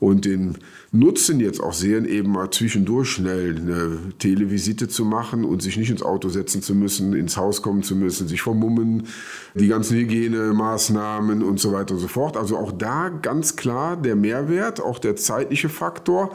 und 0.00 0.24
den 0.24 0.56
Nutzen 0.92 1.38
jetzt 1.38 1.62
auch 1.62 1.74
sehen, 1.74 2.06
eben 2.06 2.32
mal 2.32 2.50
zwischendurch 2.50 3.10
schnell 3.10 3.54
eine 3.56 3.98
Televisite 4.18 4.88
zu 4.88 5.04
machen 5.04 5.44
und 5.44 5.62
sich 5.62 5.76
nicht 5.76 5.90
ins 5.90 6.02
Auto 6.02 6.30
setzen 6.30 6.62
zu 6.62 6.74
müssen, 6.74 7.12
ins 7.12 7.36
Haus 7.36 7.62
kommen 7.62 7.82
zu 7.82 7.94
müssen, 7.94 8.26
sich 8.26 8.42
vermummen, 8.42 9.06
die 9.54 9.68
ganzen 9.68 9.98
Hygienemaßnahmen 9.98 11.42
und 11.42 11.60
so 11.60 11.72
weiter 11.72 11.94
und 11.94 12.00
so 12.00 12.08
fort. 12.08 12.36
Also 12.36 12.56
auch 12.56 12.72
da 12.72 13.10
ganz 13.10 13.54
klar 13.54 13.96
der 13.96 14.16
Mehrwert, 14.16 14.80
auch 14.80 14.98
der 14.98 15.16
zeitliche 15.16 15.68
Faktor 15.68 16.34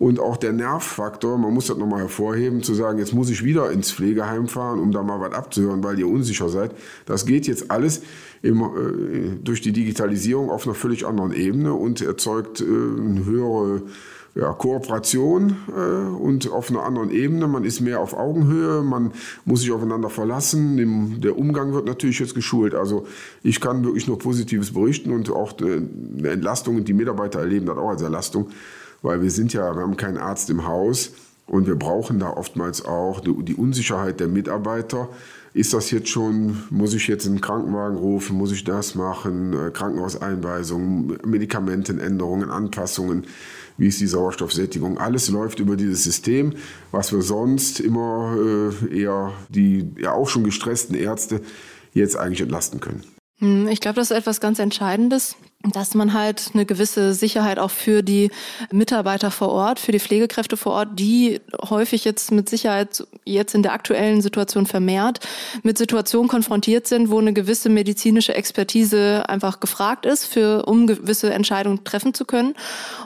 und 0.00 0.18
auch 0.18 0.38
der 0.38 0.54
Nervfaktor, 0.54 1.36
man 1.36 1.52
muss 1.52 1.66
das 1.66 1.76
nochmal 1.76 2.00
hervorheben, 2.00 2.62
zu 2.62 2.72
sagen, 2.72 2.98
jetzt 2.98 3.12
muss 3.12 3.28
ich 3.28 3.44
wieder 3.44 3.70
ins 3.70 3.92
Pflegeheim 3.92 4.48
fahren, 4.48 4.80
um 4.80 4.92
da 4.92 5.02
mal 5.02 5.20
was 5.20 5.34
abzuhören, 5.34 5.84
weil 5.84 5.98
ihr 5.98 6.08
unsicher 6.08 6.48
seid. 6.48 6.74
Das 7.04 7.26
geht 7.26 7.46
jetzt 7.46 7.70
alles 7.70 8.00
im, 8.40 8.62
äh, 8.62 9.36
durch 9.44 9.60
die 9.60 9.72
Digitalisierung 9.72 10.48
auf 10.48 10.66
einer 10.66 10.74
völlig 10.74 11.06
anderen 11.06 11.34
Ebene 11.34 11.74
und 11.74 12.00
erzeugt 12.00 12.62
äh, 12.62 12.64
eine 12.64 13.26
höhere 13.26 13.82
ja, 14.34 14.50
Kooperation 14.54 15.56
äh, 15.68 16.08
und 16.16 16.50
auf 16.50 16.70
einer 16.70 16.84
anderen 16.84 17.10
Ebene. 17.10 17.46
Man 17.46 17.64
ist 17.64 17.82
mehr 17.82 18.00
auf 18.00 18.14
Augenhöhe, 18.14 18.80
man 18.80 19.12
muss 19.44 19.60
sich 19.60 19.70
aufeinander 19.70 20.08
verlassen. 20.08 20.78
Im, 20.78 21.20
der 21.20 21.36
Umgang 21.36 21.74
wird 21.74 21.84
natürlich 21.84 22.20
jetzt 22.20 22.34
geschult. 22.34 22.74
Also 22.74 23.06
ich 23.42 23.60
kann 23.60 23.84
wirklich 23.84 24.06
nur 24.06 24.18
Positives 24.18 24.72
berichten 24.72 25.12
und 25.12 25.30
auch 25.30 25.60
äh, 25.60 25.82
eine 26.18 26.28
Entlastung, 26.30 26.86
die 26.86 26.94
Mitarbeiter 26.94 27.40
erleben 27.40 27.66
das 27.66 27.76
auch 27.76 27.90
als 27.90 28.00
Erlastung 28.00 28.48
weil 29.02 29.22
wir 29.22 29.30
sind 29.30 29.52
ja, 29.52 29.74
wir 29.74 29.82
haben 29.82 29.96
keinen 29.96 30.18
Arzt 30.18 30.50
im 30.50 30.66
Haus 30.66 31.12
und 31.46 31.66
wir 31.66 31.76
brauchen 31.76 32.18
da 32.18 32.30
oftmals 32.30 32.84
auch 32.84 33.20
die 33.20 33.54
Unsicherheit 33.54 34.20
der 34.20 34.28
Mitarbeiter. 34.28 35.08
Ist 35.52 35.74
das 35.74 35.90
jetzt 35.90 36.08
schon, 36.08 36.62
muss 36.70 36.94
ich 36.94 37.08
jetzt 37.08 37.26
einen 37.26 37.40
Krankenwagen 37.40 37.96
rufen, 37.96 38.36
muss 38.36 38.52
ich 38.52 38.62
das 38.62 38.94
machen, 38.94 39.52
äh, 39.52 39.70
Krankenhauseinweisungen, 39.72 41.18
Medikamentenänderungen, 41.26 42.50
Anpassungen, 42.50 43.24
wie 43.76 43.88
ist 43.88 44.00
die 44.00 44.06
Sauerstoffsättigung, 44.06 44.98
alles 44.98 45.28
läuft 45.28 45.58
über 45.58 45.74
dieses 45.74 46.04
System, 46.04 46.52
was 46.92 47.12
wir 47.12 47.22
sonst 47.22 47.80
immer 47.80 48.36
äh, 48.38 49.00
eher 49.00 49.32
die 49.48 49.90
ja 49.98 50.12
auch 50.12 50.28
schon 50.28 50.44
gestressten 50.44 50.94
Ärzte 50.94 51.40
jetzt 51.94 52.16
eigentlich 52.16 52.42
entlasten 52.42 52.78
können. 52.78 53.02
Hm, 53.38 53.66
ich 53.66 53.80
glaube, 53.80 53.96
das 53.96 54.12
ist 54.12 54.16
etwas 54.16 54.40
ganz 54.40 54.60
Entscheidendes, 54.60 55.34
dass 55.62 55.94
man 55.94 56.14
halt 56.14 56.52
eine 56.54 56.64
gewisse 56.64 57.12
Sicherheit 57.12 57.58
auch 57.58 57.70
für 57.70 58.02
die 58.02 58.30
Mitarbeiter 58.72 59.30
vor 59.30 59.50
Ort, 59.50 59.78
für 59.78 59.92
die 59.92 60.00
Pflegekräfte 60.00 60.56
vor 60.56 60.72
Ort, 60.72 60.88
die 60.98 61.38
häufig 61.68 62.06
jetzt 62.06 62.32
mit 62.32 62.48
Sicherheit 62.48 63.06
jetzt 63.26 63.54
in 63.54 63.62
der 63.62 63.74
aktuellen 63.74 64.22
Situation 64.22 64.64
vermehrt 64.64 65.20
mit 65.62 65.76
Situationen 65.76 66.28
konfrontiert 66.28 66.86
sind, 66.86 67.10
wo 67.10 67.18
eine 67.18 67.34
gewisse 67.34 67.68
medizinische 67.68 68.34
Expertise 68.34 69.28
einfach 69.28 69.60
gefragt 69.60 70.06
ist, 70.06 70.24
für 70.24 70.64
um 70.64 70.86
gewisse 70.86 71.30
Entscheidungen 71.32 71.84
treffen 71.84 72.14
zu 72.14 72.24
können. 72.24 72.54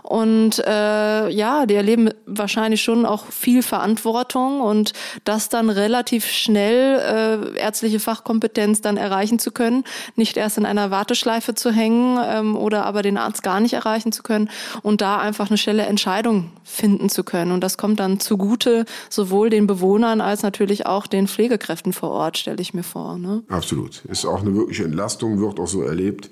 Und 0.05 0.61
äh, 0.61 1.29
ja, 1.31 1.67
die 1.67 1.75
erleben 1.75 2.11
wahrscheinlich 2.25 2.83
schon 2.83 3.05
auch 3.05 3.27
viel 3.27 3.63
Verantwortung 3.63 4.61
und 4.61 4.93
das 5.25 5.49
dann 5.49 5.71
relativ 5.71 6.27
schnell 6.27 7.55
äh, 7.57 7.59
ärztliche 7.59 7.99
Fachkompetenz 7.99 8.81
dann 8.81 8.97
erreichen 8.97 9.41
zu 9.41 9.51
können, 9.51 9.83
nicht 10.15 10.37
erst 10.37 10.57
in 10.57 10.67
einer 10.67 10.93
Warteschleife 10.93 11.57
zu 11.57 11.73
hängen. 11.73 12.19
Äh, 12.19 12.44
ähm, 12.45 12.57
oder 12.57 12.85
aber 12.85 13.03
den 13.03 13.17
Arzt 13.17 13.43
gar 13.43 13.61
nicht 13.61 13.75
erreichen 13.75 14.13
zu 14.13 14.23
können 14.23 14.51
und 14.83 15.01
da 15.01 15.19
einfach 15.19 15.49
eine 15.49 15.59
schnelle 15.59 15.85
Entscheidung 15.85 16.51
finden 16.63 17.09
zu 17.09 17.25
können. 17.25 17.53
Und 17.53 17.61
das 17.63 17.77
kommt 17.77 18.01
dann 18.01 18.21
zugute 18.21 18.85
sowohl 19.11 19.51
den 19.51 19.67
Bewohnern 19.67 20.21
als 20.21 20.43
natürlich 20.43 20.87
auch 20.87 21.07
den 21.07 21.27
Pflegekräften 21.27 21.93
vor 21.93 22.11
Ort, 22.11 22.39
stelle 22.39 22.61
ich 22.61 22.75
mir 22.75 22.83
vor. 22.83 23.19
Ne? 23.19 23.43
Absolut. 23.49 24.05
Ist 24.07 24.25
auch 24.25 24.43
eine 24.43 24.55
wirkliche 24.55 24.85
Entlastung, 24.85 25.41
wird 25.41 25.59
auch 25.59 25.69
so 25.69 25.83
erlebt. 25.83 26.31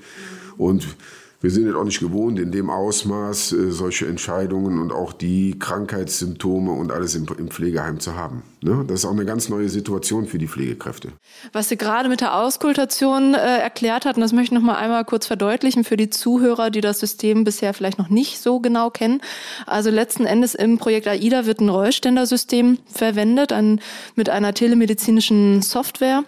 Und 0.57 0.87
wir 1.43 1.51
sind 1.51 1.67
es 1.67 1.75
auch 1.75 1.85
nicht 1.85 1.99
gewohnt, 1.99 2.39
in 2.39 2.53
dem 2.53 2.71
Ausmaß 2.71 3.53
äh, 3.53 3.71
solche 3.73 4.07
Entscheidungen 4.07 4.79
und 4.79 4.93
auch 4.93 5.13
die 5.13 5.59
Krankheitssymptome 5.59 6.71
und 6.71 6.93
alles 6.93 7.17
im, 7.17 7.27
im 7.37 7.49
Pflegeheim 7.49 7.99
zu 7.99 8.15
haben. 8.15 8.45
Ne? 8.61 8.85
Das 8.87 9.01
ist 9.01 9.05
auch 9.05 9.13
eine 9.13 9.25
ganz 9.25 9.49
neue 9.49 9.69
Situation 9.69 10.27
für 10.27 10.39
die 10.39 10.47
Pflegekräfte. 10.47 11.13
Was 11.53 11.69
Sie 11.69 11.77
gerade 11.77 12.09
mit 12.09 12.21
der 12.21 12.37
Auskultation 12.37 13.35
äh, 13.35 13.59
erklärt 13.59 14.07
hatten, 14.07 14.21
das 14.21 14.33
möchte 14.33 14.55
ich 14.55 14.61
noch 14.61 14.67
mal 14.67 14.77
einmal 14.77 15.05
kurz 15.05 15.27
verdeutlichen 15.27 15.83
für 15.83 15.97
die 15.97 16.11
Zuhörer, 16.11 16.71
die 16.71 16.81
das 16.81 17.01
System 17.01 17.43
bisher 17.43 17.75
vielleicht 17.75 17.99
noch 17.99 18.09
nicht 18.09 18.41
so 18.41 18.61
genau 18.61 18.91
kennen. 18.91 19.21
Also 19.67 19.91
letzten 19.91 20.27
Endes 20.27 20.55
im 20.55 20.79
Projekt 20.79 21.09
AIDA 21.09 21.45
wird 21.45 21.61
ein 21.61 21.69
Rollständersystem 21.69 22.79
verwendet, 22.87 23.53
ein, 23.53 23.81
mit 24.15 24.31
einer 24.31 24.55
telemedizinischen 24.55 25.61
Software 25.61 26.23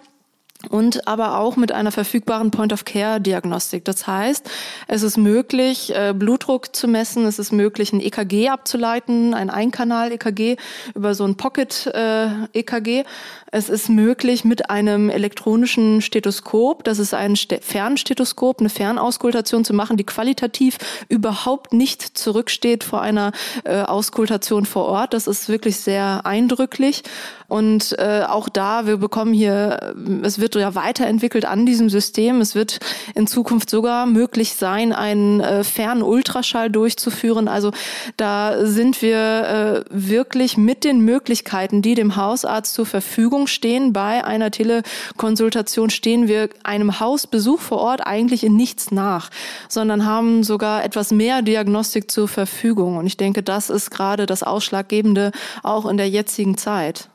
und 0.69 1.07
aber 1.07 1.39
auch 1.39 1.55
mit 1.55 1.71
einer 1.71 1.91
verfügbaren 1.91 2.51
Point-of-Care-Diagnostik. 2.51 3.85
Das 3.85 4.07
heißt, 4.07 4.49
es 4.87 5.03
ist 5.03 5.17
möglich, 5.17 5.95
äh, 5.95 6.13
Blutdruck 6.15 6.75
zu 6.75 6.87
messen, 6.87 7.25
es 7.25 7.39
ist 7.39 7.51
möglich, 7.51 7.93
ein 7.93 8.01
EKG 8.01 8.49
abzuleiten, 8.49 9.33
ein 9.33 9.49
Einkanal-EKG 9.49 10.57
über 10.93 11.13
so 11.15 11.25
ein 11.25 11.35
Pocket-EKG. 11.35 13.03
Es 13.51 13.69
ist 13.69 13.89
möglich 13.89 14.43
mit 14.43 14.69
einem 14.69 15.09
elektronischen 15.09 16.01
Stethoskop, 16.01 16.83
das 16.83 16.99
ist 16.99 17.13
ein 17.13 17.35
Fernstethoskop, 17.35 18.59
eine 18.59 18.69
Fernauskultation 18.69 19.63
zu 19.63 19.73
machen, 19.73 19.95
die 19.95 20.03
qualitativ 20.03 20.77
überhaupt 21.07 21.71
nicht 21.71 22.17
zurücksteht 22.17 22.83
vor 22.83 23.01
einer 23.01 23.31
äh, 23.63 23.81
Auskultation 23.81 24.65
vor 24.65 24.85
Ort. 24.85 25.13
Das 25.13 25.27
ist 25.27 25.47
wirklich 25.47 25.77
sehr 25.77 26.25
eindrücklich. 26.25 27.03
Und 27.47 27.97
äh, 27.99 28.23
auch 28.27 28.49
da, 28.49 28.87
wir 28.87 28.97
bekommen 28.97 29.33
hier, 29.33 29.95
es 30.23 30.39
wird 30.39 30.54
ja 30.59 30.75
weiterentwickelt 30.75 31.45
an 31.45 31.65
diesem 31.65 31.89
System. 31.89 32.41
Es 32.41 32.55
wird 32.55 32.79
in 33.13 33.27
Zukunft 33.27 33.69
sogar 33.69 34.05
möglich 34.05 34.53
sein, 34.53 34.93
einen 34.93 35.39
äh, 35.39 35.63
Fernultraschall 35.63 36.69
durchzuführen. 36.69 37.47
Also 37.47 37.71
da 38.17 38.65
sind 38.65 39.01
wir 39.01 39.17
äh, 39.17 39.83
wirklich 39.89 40.57
mit 40.57 40.83
den 40.83 41.01
Möglichkeiten, 41.01 41.81
die 41.81 41.95
dem 41.95 42.15
Hausarzt 42.15 42.73
zur 42.73 42.85
Verfügung 42.85 43.47
stehen, 43.47 43.93
bei 43.93 44.23
einer 44.23 44.51
Telekonsultation 44.51 45.89
stehen 45.89 46.27
wir 46.27 46.49
einem 46.63 46.99
Hausbesuch 46.99 47.59
vor 47.59 47.79
Ort 47.79 48.05
eigentlich 48.05 48.43
in 48.43 48.55
nichts 48.55 48.91
nach, 48.91 49.29
sondern 49.69 50.05
haben 50.05 50.43
sogar 50.43 50.83
etwas 50.83 51.11
mehr 51.11 51.41
Diagnostik 51.41 52.11
zur 52.11 52.27
Verfügung. 52.27 52.97
Und 52.97 53.05
ich 53.05 53.17
denke, 53.17 53.43
das 53.43 53.69
ist 53.69 53.91
gerade 53.91 54.25
das 54.25 54.43
Ausschlaggebende 54.43 55.31
auch 55.63 55.85
in 55.85 55.97
der 55.97 56.09
jetzigen 56.09 56.57
Zeit. 56.57 57.09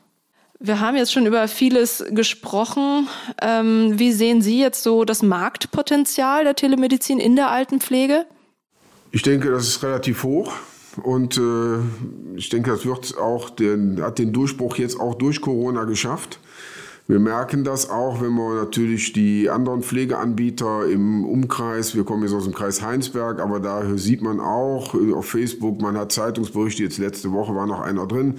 Wir 0.63 0.79
haben 0.79 0.95
jetzt 0.95 1.11
schon 1.11 1.25
über 1.25 1.47
vieles 1.47 2.05
gesprochen. 2.11 3.07
Ähm, 3.41 3.97
wie 3.97 4.11
sehen 4.11 4.43
Sie 4.43 4.61
jetzt 4.61 4.83
so 4.83 5.05
das 5.05 5.23
Marktpotenzial 5.23 6.43
der 6.43 6.55
Telemedizin 6.55 7.19
in 7.19 7.35
der 7.35 7.49
Altenpflege? 7.49 8.27
Ich 9.11 9.23
denke, 9.23 9.49
das 9.49 9.67
ist 9.67 9.81
relativ 9.81 10.21
hoch. 10.21 10.53
Und 11.01 11.37
äh, 11.37 11.79
ich 12.35 12.49
denke, 12.49 12.69
das 12.69 12.85
wird 12.85 13.17
auch 13.17 13.49
den, 13.49 14.03
hat 14.03 14.19
den 14.19 14.33
Durchbruch 14.33 14.75
jetzt 14.75 14.99
auch 14.99 15.15
durch 15.15 15.41
Corona 15.41 15.85
geschafft. 15.85 16.39
Wir 17.07 17.19
merken 17.19 17.63
das 17.63 17.89
auch, 17.89 18.21
wenn 18.21 18.35
wir 18.35 18.53
natürlich 18.53 19.13
die 19.13 19.49
anderen 19.49 19.81
Pflegeanbieter 19.81 20.85
im 20.85 21.25
Umkreis, 21.25 21.95
wir 21.95 22.03
kommen 22.03 22.21
jetzt 22.21 22.33
aus 22.33 22.43
dem 22.43 22.53
Kreis 22.53 22.83
Heinsberg, 22.83 23.41
aber 23.41 23.59
da 23.59 23.97
sieht 23.97 24.21
man 24.21 24.39
auch 24.39 24.93
auf 24.93 25.25
Facebook, 25.25 25.81
man 25.81 25.97
hat 25.97 26.11
Zeitungsberichte, 26.11 26.83
jetzt 26.83 26.99
letzte 26.99 27.31
Woche 27.31 27.55
war 27.55 27.65
noch 27.65 27.81
einer 27.81 28.05
drin, 28.05 28.35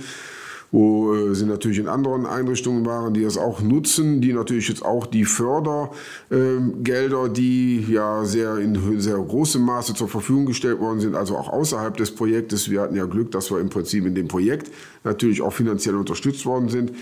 wo 0.72 1.14
äh, 1.14 1.34
sie 1.34 1.44
natürlich 1.44 1.78
in 1.78 1.86
anderen 1.86 2.26
Einrichtungen 2.26 2.84
waren, 2.86 3.14
die 3.14 3.22
das 3.22 3.36
auch 3.36 3.60
nutzen, 3.60 4.22
die 4.22 4.32
natürlich 4.32 4.68
jetzt 4.68 4.84
auch 4.84 5.06
die 5.06 5.26
Fördergelder, 5.26 7.28
die 7.28 7.84
ja 7.88 8.24
sehr 8.24 8.56
in 8.56 9.00
sehr 9.00 9.18
großem 9.18 9.62
Maße 9.62 9.94
zur 9.94 10.08
Verfügung 10.08 10.46
gestellt 10.46 10.80
worden 10.80 11.00
sind, 11.00 11.14
also 11.14 11.36
auch 11.36 11.50
außerhalb 11.50 11.96
des 11.96 12.14
Projektes. 12.14 12.70
Wir 12.70 12.80
hatten 12.80 12.96
ja 12.96 13.04
Glück, 13.04 13.30
dass 13.30 13.50
wir 13.50 13.60
im 13.60 13.68
Prinzip 13.68 14.06
in 14.06 14.14
dem 14.14 14.28
Projekt 14.28 14.72
natürlich 15.04 15.42
auch 15.42 15.52
finanziell 15.52 15.94
unterstützt 15.94 16.46
worden 16.46 16.70
sind 16.70 16.92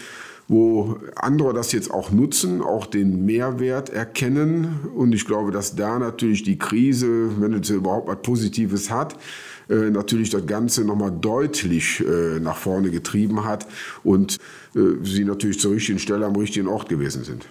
wo 0.50 0.96
andere 1.14 1.54
das 1.54 1.70
jetzt 1.70 1.92
auch 1.92 2.10
nutzen, 2.10 2.60
auch 2.60 2.86
den 2.86 3.24
Mehrwert 3.24 3.88
erkennen. 3.88 4.80
Und 4.96 5.12
ich 5.12 5.24
glaube, 5.24 5.52
dass 5.52 5.76
da 5.76 6.00
natürlich 6.00 6.42
die 6.42 6.58
Krise, 6.58 7.40
wenn 7.40 7.54
es 7.54 7.70
überhaupt 7.70 8.08
was 8.08 8.20
Positives 8.20 8.90
hat, 8.90 9.14
äh, 9.68 9.90
natürlich 9.90 10.28
das 10.30 10.44
Ganze 10.46 10.84
nochmal 10.84 11.12
deutlich 11.12 12.00
äh, 12.00 12.40
nach 12.40 12.56
vorne 12.56 12.90
getrieben 12.90 13.44
hat 13.44 13.68
und 14.02 14.38
äh, 14.74 14.80
sie 15.04 15.24
natürlich 15.24 15.60
zur 15.60 15.70
richtigen 15.70 16.00
Stelle 16.00 16.26
am 16.26 16.34
richtigen 16.34 16.66
Ort 16.66 16.88
gewesen 16.88 17.22
sind. 17.22 17.46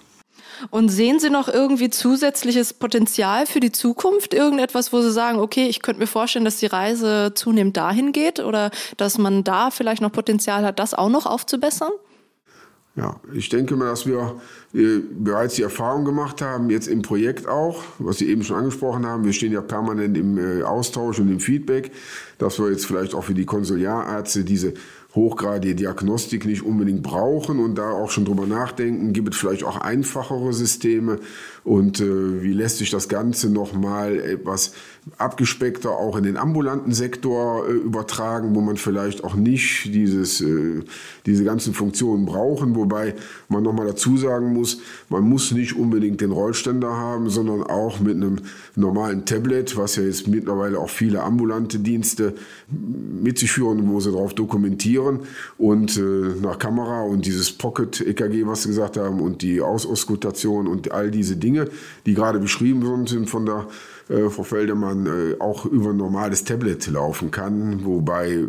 Und 0.69 0.89
sehen 0.89 1.21
Sie 1.21 1.29
noch 1.29 1.47
irgendwie 1.47 1.89
zusätzliches 1.89 2.73
Potenzial 2.73 3.45
für 3.45 3.61
die 3.61 3.71
Zukunft? 3.71 4.33
Irgendetwas, 4.33 4.91
wo 4.91 4.99
Sie 5.01 5.13
sagen, 5.13 5.39
okay, 5.39 5.69
ich 5.69 5.81
könnte 5.81 6.01
mir 6.01 6.07
vorstellen, 6.07 6.43
dass 6.43 6.57
die 6.57 6.65
Reise 6.65 7.31
zunehmend 7.33 7.77
dahin 7.77 8.11
geht 8.11 8.41
oder 8.41 8.71
dass 8.97 9.17
man 9.17 9.45
da 9.45 9.71
vielleicht 9.71 10.01
noch 10.01 10.11
Potenzial 10.11 10.65
hat, 10.65 10.79
das 10.79 10.93
auch 10.93 11.07
noch 11.07 11.25
aufzubessern? 11.25 11.93
Ja, 12.95 13.19
ich 13.33 13.49
denke 13.49 13.75
mal, 13.75 13.85
dass 13.85 14.05
wir 14.05 14.41
äh, 14.73 14.99
bereits 15.11 15.55
die 15.55 15.61
Erfahrung 15.61 16.05
gemacht 16.05 16.41
haben, 16.41 16.69
jetzt 16.69 16.87
im 16.87 17.01
Projekt 17.01 17.47
auch, 17.47 17.83
was 17.97 18.17
Sie 18.17 18.29
eben 18.29 18.43
schon 18.43 18.57
angesprochen 18.57 19.05
haben. 19.05 19.23
Wir 19.23 19.31
stehen 19.33 19.53
ja 19.53 19.61
permanent 19.61 20.17
im 20.17 20.37
äh, 20.37 20.63
Austausch 20.63 21.19
und 21.19 21.29
im 21.29 21.39
Feedback, 21.39 21.91
dass 22.39 22.59
wir 22.59 22.69
jetzt 22.71 22.85
vielleicht 22.85 23.13
auch 23.13 23.23
für 23.23 23.33
die 23.33 23.45
Konsiliarärzte 23.45 24.43
diese 24.43 24.73
hochgradige 25.15 25.75
Diagnostik 25.75 26.45
nicht 26.45 26.63
unbedingt 26.63 27.01
brauchen 27.01 27.59
und 27.59 27.75
da 27.75 27.91
auch 27.91 28.11
schon 28.11 28.25
drüber 28.25 28.45
nachdenken, 28.45 29.11
gibt 29.11 29.33
es 29.33 29.39
vielleicht 29.39 29.63
auch 29.63 29.77
einfachere 29.77 30.53
Systeme 30.53 31.19
und 31.63 31.99
äh, 31.99 32.41
wie 32.41 32.53
lässt 32.53 32.77
sich 32.77 32.89
das 32.89 33.09
Ganze 33.09 33.49
nochmal 33.49 34.19
etwas 34.19 34.73
abgespeckter 35.17 35.91
auch 35.91 36.17
in 36.17 36.23
den 36.23 36.37
ambulanten 36.37 36.93
Sektor 36.93 37.67
äh, 37.67 37.71
übertragen, 37.71 38.55
wo 38.55 38.61
man 38.61 38.77
vielleicht 38.77 39.23
auch 39.23 39.35
nicht 39.35 39.93
dieses, 39.93 40.41
äh, 40.41 40.81
diese 41.25 41.43
ganzen 41.43 41.73
Funktionen 41.73 42.25
brauchen, 42.25 42.75
wobei 42.75 43.15
man 43.47 43.63
nochmal 43.63 43.87
dazu 43.87 44.17
sagen 44.17 44.53
muss, 44.53 44.81
man 45.09 45.23
muss 45.23 45.51
nicht 45.51 45.75
unbedingt 45.75 46.21
den 46.21 46.31
Rollständer 46.31 46.95
haben, 46.95 47.29
sondern 47.29 47.63
auch 47.63 47.99
mit 47.99 48.15
einem 48.15 48.37
normalen 48.75 49.25
Tablet, 49.25 49.77
was 49.77 49.95
ja 49.95 50.03
jetzt 50.03 50.27
mittlerweile 50.27 50.79
auch 50.79 50.89
viele 50.89 51.23
ambulante 51.23 51.79
Dienste 51.79 52.35
mit 52.69 53.39
sich 53.39 53.51
führen, 53.51 53.89
wo 53.89 53.99
sie 53.99 54.11
darauf 54.11 54.33
dokumentieren 54.33 55.21
und 55.57 55.97
äh, 55.97 56.01
nach 56.41 56.59
Kamera 56.59 57.01
und 57.01 57.25
dieses 57.25 57.51
Pocket-EKG, 57.51 58.45
was 58.45 58.63
sie 58.63 58.69
gesagt 58.69 58.97
haben, 58.97 59.21
und 59.21 59.41
die 59.41 59.61
Ausauskultation 59.61 60.67
und 60.67 60.91
all 60.91 61.11
diese 61.11 61.35
Dinge, 61.35 61.48
die 62.05 62.13
gerade 62.13 62.39
beschrieben 62.39 62.85
worden 62.85 63.07
sind 63.07 63.29
von 63.29 63.45
der 63.45 63.67
äh, 64.09 64.29
Frau 64.29 64.43
Feldemann 64.43 65.05
äh, 65.05 65.35
auch 65.39 65.65
über 65.65 65.91
ein 65.91 65.97
normales 65.97 66.43
Tablet 66.43 66.87
laufen 66.87 67.31
kann, 67.31 67.85
wobei 67.85 68.43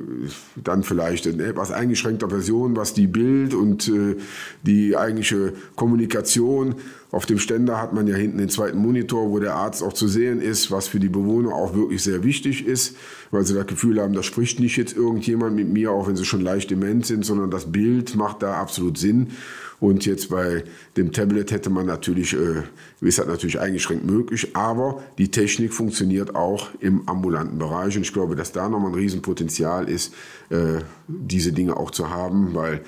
dann 0.56 0.82
vielleicht 0.82 1.26
in 1.26 1.40
etwas 1.40 1.70
eingeschränkter 1.70 2.30
Version, 2.30 2.76
was 2.76 2.94
die 2.94 3.06
Bild 3.06 3.54
und 3.54 3.88
äh, 3.88 4.16
die 4.62 4.96
eigentliche 4.96 5.52
Kommunikation 5.76 6.76
auf 7.12 7.26
dem 7.26 7.40
Ständer 7.40 7.80
hat 7.80 7.92
man 7.92 8.06
ja 8.06 8.14
hinten 8.14 8.38
den 8.38 8.48
zweiten 8.48 8.78
Monitor, 8.78 9.30
wo 9.30 9.40
der 9.40 9.56
Arzt 9.56 9.82
auch 9.82 9.92
zu 9.92 10.06
sehen 10.06 10.40
ist, 10.40 10.70
was 10.70 10.86
für 10.86 11.00
die 11.00 11.08
Bewohner 11.08 11.52
auch 11.52 11.74
wirklich 11.74 12.04
sehr 12.04 12.22
wichtig 12.22 12.64
ist, 12.64 12.96
weil 13.32 13.44
sie 13.44 13.54
das 13.54 13.66
Gefühl 13.66 14.00
haben, 14.00 14.14
da 14.14 14.22
spricht 14.22 14.60
nicht 14.60 14.76
jetzt 14.76 14.96
irgendjemand 14.96 15.56
mit 15.56 15.68
mir, 15.68 15.90
auch 15.90 16.06
wenn 16.06 16.14
sie 16.14 16.24
schon 16.24 16.40
leicht 16.40 16.70
dement 16.70 17.04
sind, 17.04 17.26
sondern 17.26 17.50
das 17.50 17.72
Bild 17.72 18.14
macht 18.14 18.42
da 18.42 18.54
absolut 18.54 18.96
Sinn. 18.96 19.32
Und 19.80 20.04
jetzt 20.04 20.28
bei 20.28 20.64
dem 20.96 21.10
Tablet 21.10 21.50
hätte 21.50 21.70
man 21.70 21.86
natürlich, 21.86 22.34
äh, 22.34 22.62
ist 23.00 23.18
das 23.18 23.26
natürlich 23.26 23.58
eingeschränkt 23.58 24.04
möglich, 24.04 24.54
aber 24.54 25.02
die 25.16 25.30
Technik 25.30 25.72
funktioniert 25.72 26.34
auch 26.34 26.68
im 26.80 27.08
ambulanten 27.08 27.58
Bereich. 27.58 27.96
Und 27.96 28.02
ich 28.02 28.12
glaube, 28.12 28.36
dass 28.36 28.52
da 28.52 28.68
nochmal 28.68 28.90
ein 28.90 28.98
Riesenpotenzial 28.98 29.88
ist, 29.88 30.14
äh, 30.50 30.80
diese 31.08 31.52
Dinge 31.52 31.76
auch 31.76 31.90
zu 31.90 32.10
haben, 32.10 32.54
weil 32.54 32.82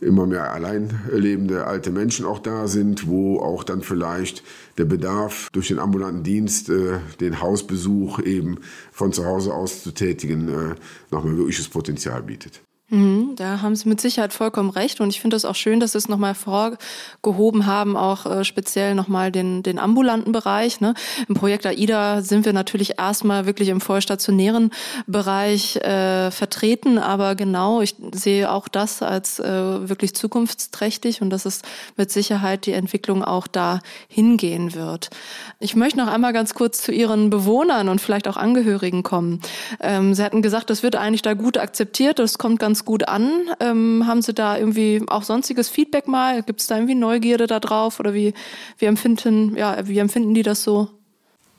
immer 0.00 0.26
mehr 0.26 0.52
allein 0.52 1.00
lebende 1.10 1.66
alte 1.66 1.90
Menschen 1.90 2.26
auch 2.26 2.38
da 2.38 2.68
sind, 2.68 3.06
wo 3.06 3.40
auch 3.40 3.64
dann 3.64 3.80
vielleicht 3.80 4.42
der 4.76 4.84
Bedarf 4.84 5.48
durch 5.52 5.68
den 5.68 5.78
ambulanten 5.78 6.22
Dienst, 6.22 6.68
äh, 6.68 6.98
den 7.20 7.40
Hausbesuch 7.40 8.20
eben 8.20 8.58
von 8.92 9.12
zu 9.12 9.24
Hause 9.24 9.54
aus 9.54 9.82
zu 9.82 9.92
tätigen, 9.92 10.48
äh, 10.48 10.74
nochmal 11.10 11.38
wirkliches 11.38 11.68
Potenzial 11.68 12.22
bietet. 12.22 12.60
Mhm, 12.88 13.34
da 13.34 13.62
haben 13.62 13.74
Sie 13.74 13.88
mit 13.88 14.00
Sicherheit 14.00 14.32
vollkommen 14.32 14.70
recht 14.70 15.00
und 15.00 15.10
ich 15.10 15.20
finde 15.20 15.36
es 15.36 15.44
auch 15.44 15.56
schön, 15.56 15.80
dass 15.80 15.92
Sie 15.92 15.98
es 15.98 16.08
nochmal 16.08 16.36
vorgehoben 16.36 17.66
haben, 17.66 17.96
auch 17.96 18.26
äh, 18.26 18.44
speziell 18.44 18.94
nochmal 18.94 19.32
den, 19.32 19.64
den 19.64 19.80
ambulanten 19.80 20.30
Bereich. 20.30 20.80
Ne? 20.80 20.94
Im 21.28 21.34
Projekt 21.34 21.66
AIDA 21.66 22.22
sind 22.22 22.44
wir 22.44 22.52
natürlich 22.52 22.96
erstmal 22.96 23.44
wirklich 23.44 23.70
im 23.70 23.80
vollstationären 23.80 24.70
Bereich 25.08 25.74
äh, 25.78 26.30
vertreten, 26.30 26.98
aber 26.98 27.34
genau, 27.34 27.80
ich 27.80 27.96
sehe 28.12 28.52
auch 28.52 28.68
das 28.68 29.02
als 29.02 29.40
äh, 29.40 29.88
wirklich 29.88 30.14
zukunftsträchtig 30.14 31.22
und 31.22 31.30
dass 31.30 31.44
es 31.44 31.62
mit 31.96 32.12
Sicherheit 32.12 32.66
die 32.66 32.72
Entwicklung 32.72 33.24
auch 33.24 33.48
da 33.48 33.80
hingehen 34.06 34.74
wird. 34.74 35.10
Ich 35.58 35.74
möchte 35.74 35.98
noch 35.98 36.06
einmal 36.06 36.32
ganz 36.32 36.54
kurz 36.54 36.82
zu 36.82 36.92
Ihren 36.92 37.30
Bewohnern 37.30 37.88
und 37.88 38.00
vielleicht 38.00 38.28
auch 38.28 38.36
Angehörigen 38.36 39.02
kommen. 39.02 39.40
Ähm, 39.80 40.14
Sie 40.14 40.22
hatten 40.22 40.40
gesagt, 40.40 40.70
das 40.70 40.84
wird 40.84 40.94
eigentlich 40.94 41.22
da 41.22 41.34
gut 41.34 41.58
akzeptiert, 41.58 42.20
das 42.20 42.38
kommt 42.38 42.60
ganz 42.60 42.75
ganz 42.76 42.84
gut 42.84 43.08
an. 43.08 43.48
Ähm, 43.58 44.04
haben 44.06 44.20
Sie 44.20 44.34
da 44.34 44.58
irgendwie 44.58 45.02
auch 45.06 45.22
sonstiges 45.22 45.70
Feedback 45.70 46.08
mal? 46.08 46.42
Gibt 46.42 46.60
es 46.60 46.66
da 46.66 46.74
irgendwie 46.76 46.94
Neugierde 46.94 47.46
da 47.46 47.58
drauf 47.58 48.00
oder 48.00 48.12
wie, 48.12 48.34
wie 48.76 48.84
empfinden, 48.84 49.56
ja, 49.56 49.88
wie 49.88 49.98
empfinden 49.98 50.34
die 50.34 50.42
das 50.42 50.62
so? 50.62 50.90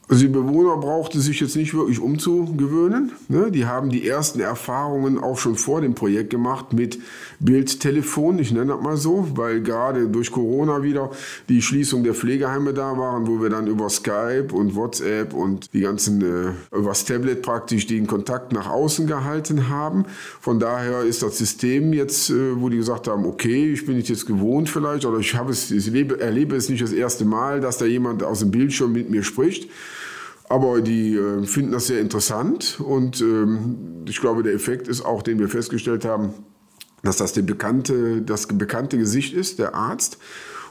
Also 0.10 0.22
die 0.22 0.32
Bewohner 0.32 0.78
brauchten 0.78 1.20
sich 1.20 1.42
jetzt 1.42 1.58
nicht 1.58 1.74
wirklich 1.74 2.00
umzugewöhnen. 2.00 3.12
Ne? 3.28 3.52
Die 3.52 3.66
haben 3.66 3.90
die 3.90 4.08
ersten 4.08 4.40
Erfahrungen 4.40 5.18
auch 5.18 5.38
schon 5.38 5.58
vor 5.58 5.82
dem 5.82 5.96
Projekt 5.96 6.30
gemacht 6.30 6.72
mit 6.72 6.98
Bildtelefon, 7.40 8.40
ich 8.40 8.54
nenne 8.54 8.68
das 8.68 8.82
mal 8.82 8.96
so, 8.96 9.28
weil 9.36 9.62
gerade 9.62 10.08
durch 10.08 10.32
Corona 10.32 10.82
wieder 10.82 11.12
die 11.50 11.62
Schließung 11.62 12.06
der 12.06 12.14
Pflegeheime 12.14 12.74
da 12.74 12.98
waren, 12.98 13.28
wo 13.28 13.42
wir 13.42 13.50
dann 13.50 13.68
über 13.68 13.90
Skype 13.90 14.48
und 14.54 14.76
WhatsApp 14.76 15.34
und 15.34 15.74
die 15.74 15.82
ganzen, 15.82 16.22
äh, 16.22 16.76
übers 16.76 17.04
Tablet 17.04 17.42
praktisch 17.42 17.86
den 17.86 18.08
Kontakt 18.08 18.54
nach 18.54 18.70
außen 18.70 19.08
gehalten 19.08 19.68
haben. 19.68 20.06
Von 20.40 20.60
daher 20.60 21.02
ist 21.02 21.22
das 21.22 21.38
System 21.38 21.92
jetzt, 21.92 22.30
äh, 22.30 22.60
wo 22.60 22.70
die 22.70 22.78
gesagt 22.78 23.10
haben, 23.10 23.26
okay, 23.26 23.74
ich 23.74 23.86
bin 23.86 24.00
jetzt 24.00 24.26
gewohnt 24.26 24.70
vielleicht 24.70 25.06
oder 25.06 25.20
ich, 25.20 25.36
habe 25.36 25.52
es, 25.52 25.70
ich 25.70 25.88
lebe, 25.88 26.20
erlebe 26.20 26.56
es 26.56 26.70
nicht 26.70 26.82
das 26.82 26.94
erste 26.94 27.26
Mal, 27.26 27.60
dass 27.60 27.78
da 27.78 27.86
jemand 27.86 28.24
aus 28.24 28.40
dem 28.40 28.52
Bildschirm 28.52 28.94
mit 28.94 29.10
mir 29.10 29.24
spricht. 29.24 29.70
Aber 30.50 30.82
die 30.82 31.16
äh, 31.16 31.44
finden 31.46 31.74
das 31.74 31.88
sehr 31.88 32.00
interessant 32.00 32.80
und 32.80 33.22
ähm, 33.22 34.06
ich 34.08 34.22
glaube, 34.22 34.44
der 34.44 34.54
Effekt 34.54 34.88
ist 34.88 35.06
auch, 35.06 35.22
den 35.22 35.40
wir 35.40 35.50
festgestellt 35.50 36.06
haben, 36.06 36.34
dass 37.04 37.18
das 37.18 37.34
bekannte, 37.34 38.22
das 38.22 38.48
bekannte 38.48 38.98
Gesicht 38.98 39.34
ist, 39.34 39.60
der 39.60 39.76
Arzt 39.76 40.18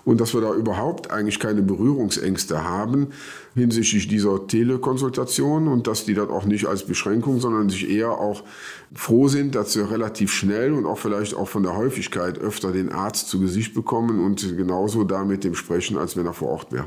und 0.07 0.21
dass 0.21 0.35
wir 0.35 0.41
da 0.41 0.55
überhaupt 0.55 1.11
eigentlich 1.11 1.41
keine 1.41 1.63
Berührungsängste 1.63 2.65
haben 2.65 3.09
hinsichtlich 3.55 4.09
dieser 4.09 4.47
Telekonsultation 4.47 5.69
und 5.69 5.87
dass 5.89 6.05
die 6.05 6.15
das 6.15 6.31
auch 6.31 6.45
nicht 6.45 6.67
als 6.67 6.85
Beschränkung, 6.85 7.41
sondern 7.41 7.69
sich 7.69 7.91
eher 7.91 8.13
auch 8.13 8.45
froh 8.95 9.29
sind, 9.29 9.55
dass 9.57 9.73
sie 9.73 9.81
relativ 9.81 10.33
schnell 10.33 10.73
und 10.73 10.87
auch 10.87 10.99
vielleicht 10.99 11.35
auch 11.35 11.49
von 11.49 11.65
der 11.65 11.77
Häufigkeit 11.77 12.39
öfter 12.39 12.73
den 12.73 12.91
Arzt 12.91 13.29
zu 13.29 13.41
Gesicht 13.41 13.75
bekommen 13.75 14.21
und 14.21 14.57
genauso 14.57 15.05
da 15.05 15.25
mit 15.25 15.43
dem 15.43 15.55
sprechen, 15.55 15.99
als 15.99 16.17
wenn 16.17 16.27
er 16.27 16.35
vor 16.35 16.49
Ort 16.49 16.73
wäre. 16.73 16.87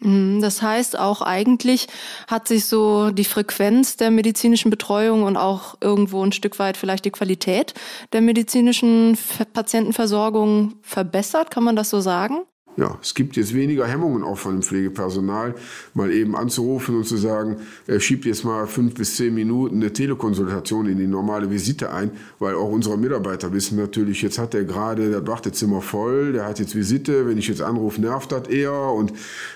Mhm, 0.00 0.40
das 0.40 0.62
heißt 0.62 0.98
auch 0.98 1.20
eigentlich 1.22 1.86
hat 2.26 2.48
sich 2.48 2.66
so 2.66 3.10
die 3.10 3.24
Frequenz 3.24 3.96
der 3.96 4.10
medizinischen 4.10 4.70
Betreuung 4.70 5.24
und 5.24 5.36
auch 5.36 5.76
irgendwo 5.80 6.24
ein 6.24 6.32
Stück 6.32 6.58
weit 6.58 6.76
vielleicht 6.76 7.04
die 7.04 7.10
Qualität 7.10 7.74
der 8.12 8.22
medizinischen 8.22 9.18
Patientenversorgung 9.52 10.74
verbessert, 10.82 11.50
kann 11.50 11.64
man 11.64 11.76
das 11.76 11.90
so 11.90 12.00
sagen? 12.00 12.40
Ja, 12.76 12.98
es 13.02 13.14
gibt 13.14 13.36
jetzt 13.36 13.52
weniger 13.54 13.86
Hemmungen 13.86 14.22
auch 14.22 14.38
von 14.38 14.52
dem 14.52 14.62
Pflegepersonal, 14.62 15.54
mal 15.94 16.12
eben 16.12 16.36
anzurufen 16.36 16.96
und 16.96 17.04
zu 17.04 17.16
sagen, 17.16 17.56
er 17.86 18.00
schiebt 18.00 18.24
jetzt 18.24 18.44
mal 18.44 18.66
fünf 18.66 18.94
bis 18.94 19.16
zehn 19.16 19.34
Minuten 19.34 19.76
eine 19.76 19.92
Telekonsultation 19.92 20.86
in 20.86 20.98
die 20.98 21.06
normale 21.06 21.50
Visite 21.50 21.92
ein, 21.92 22.12
weil 22.38 22.54
auch 22.54 22.70
unsere 22.70 22.96
Mitarbeiter 22.96 23.52
wissen 23.52 23.76
natürlich, 23.76 24.22
jetzt 24.22 24.38
hat 24.38 24.54
er 24.54 24.64
gerade 24.64 25.10
das 25.10 25.26
Wartezimmer 25.26 25.82
voll, 25.82 26.32
der 26.32 26.46
hat 26.46 26.58
jetzt 26.58 26.74
Visite, 26.74 27.26
wenn 27.26 27.38
ich 27.38 27.48
jetzt 27.48 27.60
anrufe, 27.60 28.00
nervt 28.00 28.32
das 28.32 28.48
eher 28.48 28.72
und 28.72 29.12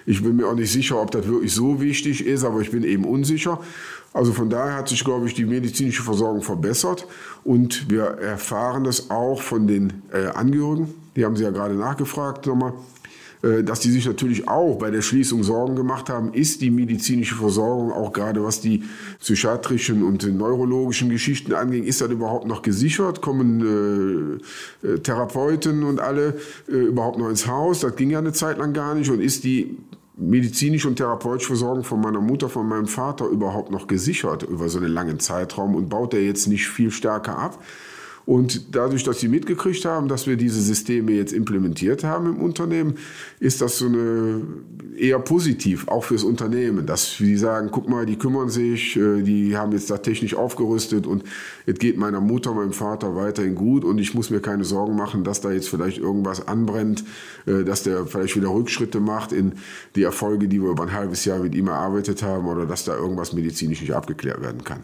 ich 0.07 0.23
bin 0.23 0.37
mir 0.37 0.49
auch 0.49 0.55
nicht 0.55 0.73
sicher, 0.73 1.01
ob 1.01 1.11
das 1.11 1.27
wirklich 1.27 1.55
so 1.55 1.81
wichtig 1.81 2.27
ist, 2.27 2.45
aber 2.45 2.61
ich 2.61 2.71
bin 2.71 2.83
eben 2.83 3.05
unsicher. 3.05 3.61
Also 4.13 4.33
von 4.33 4.49
daher 4.49 4.77
hat 4.77 4.89
sich, 4.89 5.05
glaube 5.05 5.27
ich, 5.27 5.35
die 5.35 5.45
medizinische 5.45 6.03
Versorgung 6.03 6.43
verbessert 6.43 7.07
und 7.43 7.91
wir 7.91 8.05
erfahren 8.05 8.85
das 8.85 9.11
auch 9.11 9.43
von 9.43 9.67
den 9.67 10.03
äh, 10.13 10.27
Angehörigen. 10.27 11.04
Die 11.17 11.25
haben 11.25 11.37
Sie 11.37 11.45
ja 11.45 11.51
gerade 11.51 11.75
nachgefragt 11.75 12.47
nochmal 12.47 12.73
Äh, 13.45 13.63
dass 13.63 13.81
die 13.81 13.91
sich 13.91 14.07
natürlich 14.07 14.49
auch 14.49 14.77
bei 14.77 14.91
der 14.91 15.03
Schließung 15.03 15.43
Sorgen 15.43 15.77
gemacht 15.77 16.09
haben, 16.09 16.33
ist 16.33 16.63
die 16.63 16.71
medizinische 16.71 17.35
Versorgung, 17.35 17.93
auch 17.93 18.13
gerade 18.13 18.43
was 18.43 18.61
die 18.61 18.85
psychiatrischen 19.21 20.03
und 20.03 20.23
neurologischen 20.25 21.11
Geschichten 21.11 21.53
angeht, 21.53 21.85
ist 21.85 22.01
das 22.01 22.11
überhaupt 22.11 22.47
noch 22.47 22.63
gesichert? 22.63 23.21
Kommen 23.21 24.41
äh, 24.83 24.87
äh, 24.87 24.99
Therapeuten 24.99 25.83
und 25.83 26.01
alle 26.01 26.39
äh, 26.69 26.73
überhaupt 26.73 27.19
noch 27.19 27.29
ins 27.29 27.47
Haus? 27.47 27.81
Das 27.81 27.95
ging 27.97 28.11
ja 28.11 28.19
eine 28.19 28.33
Zeit 28.33 28.59
lang 28.59 28.73
gar 28.73 28.95
nicht. 28.95 29.11
Und 29.11 29.21
ist 29.21 29.45
die 29.45 29.77
medizinische 30.17 30.89
und 30.89 30.97
therapeutische 30.97 31.49
Versorgung 31.49 31.85
von 31.85 32.01
meiner 32.01 32.21
Mutter, 32.21 32.49
von 32.49 32.67
meinem 32.69 32.87
Vater 32.87 33.27
überhaupt 33.27 33.71
noch 33.71 33.89
gesichert 33.89 34.45
über 34.45 34.69
so 34.69 34.79
einen 34.79 34.93
langen 34.93 35.19
Zeitraum 35.19 35.75
und 35.75 35.89
baut 35.89 36.15
er 36.15 36.23
jetzt 36.23 36.47
nicht 36.47 36.69
viel 36.69 36.91
stärker 36.91 37.37
ab? 37.37 37.59
Und 38.27 38.75
dadurch, 38.75 39.05
dass 39.05 39.21
sie 39.21 39.29
mitgekriegt 39.29 39.85
haben, 39.85 40.09
dass 40.09 40.27
wir 40.27 40.37
diese 40.37 40.61
Systeme 40.61 41.13
jetzt 41.13 41.33
implementiert 41.33 42.05
haben 42.05 42.27
im 42.27 42.41
Unternehmen, 42.41 42.95
ist 43.39 43.61
das 43.61 43.79
so 43.79 43.87
eine 43.87 44.41
eher 44.97 45.19
positiv, 45.19 45.89
auch 45.89 46.05
fürs 46.05 46.25
Unternehmen, 46.25 46.87
dass 46.87 47.17
sie 47.17 47.37
sagen, 47.37 47.69
guck 47.71 47.89
mal, 47.89 48.07
die 48.07 48.17
kümmern 48.17 48.49
sich, 48.49 48.97
äh, 48.97 49.23
die 49.23 49.57
haben 49.57 49.73
jetzt 49.73 49.91
da 49.91 49.99
technisch 49.99 50.35
aufgerüstet 50.35 51.07
und 51.07 51.25
es 51.67 51.79
geht 51.79 51.99
meiner 51.99 52.21
Mutter, 52.21 52.55
meinem 52.55 52.73
Vater 52.73 53.15
weiterhin 53.15 53.55
gut 53.55 53.85
und 53.85 53.99
ich 53.99 54.15
muss 54.15 54.31
mir 54.31 54.41
keine 54.41 54.65
Sorgen 54.65 54.97
machen, 54.97 55.25
dass 55.25 55.41
da 55.41 55.51
jetzt 55.51 55.69
vielleicht 55.69 55.99
irgendwas 55.99 56.47
anbrennt, 56.47 57.05
äh, 57.47 57.65
dass 57.65 57.83
der 57.83 58.07
vielleicht 58.07 58.37
wieder 58.37 58.49
Rückschritte 58.49 59.01
macht 59.01 59.33
in 59.33 59.53
die 59.97 60.03
Erfolge, 60.03 60.49
die 60.49 60.63
wir 60.63 60.71
über 60.71 60.85
ein 60.85 60.93
halbes 60.93 61.25
Jahr 61.27 61.41
mit 61.41 61.55
ihm 61.55 61.69
erarbeitet 61.69 62.23
haben 62.23 62.47
oder 62.47 62.65
dass 62.65 62.85
da 62.85 62.97
irgendwas 62.97 63.33
medizinisch 63.35 63.81
nicht 63.81 63.95
abgeklärt 63.95 64.41
werden 64.41 64.65
kann. 64.65 64.81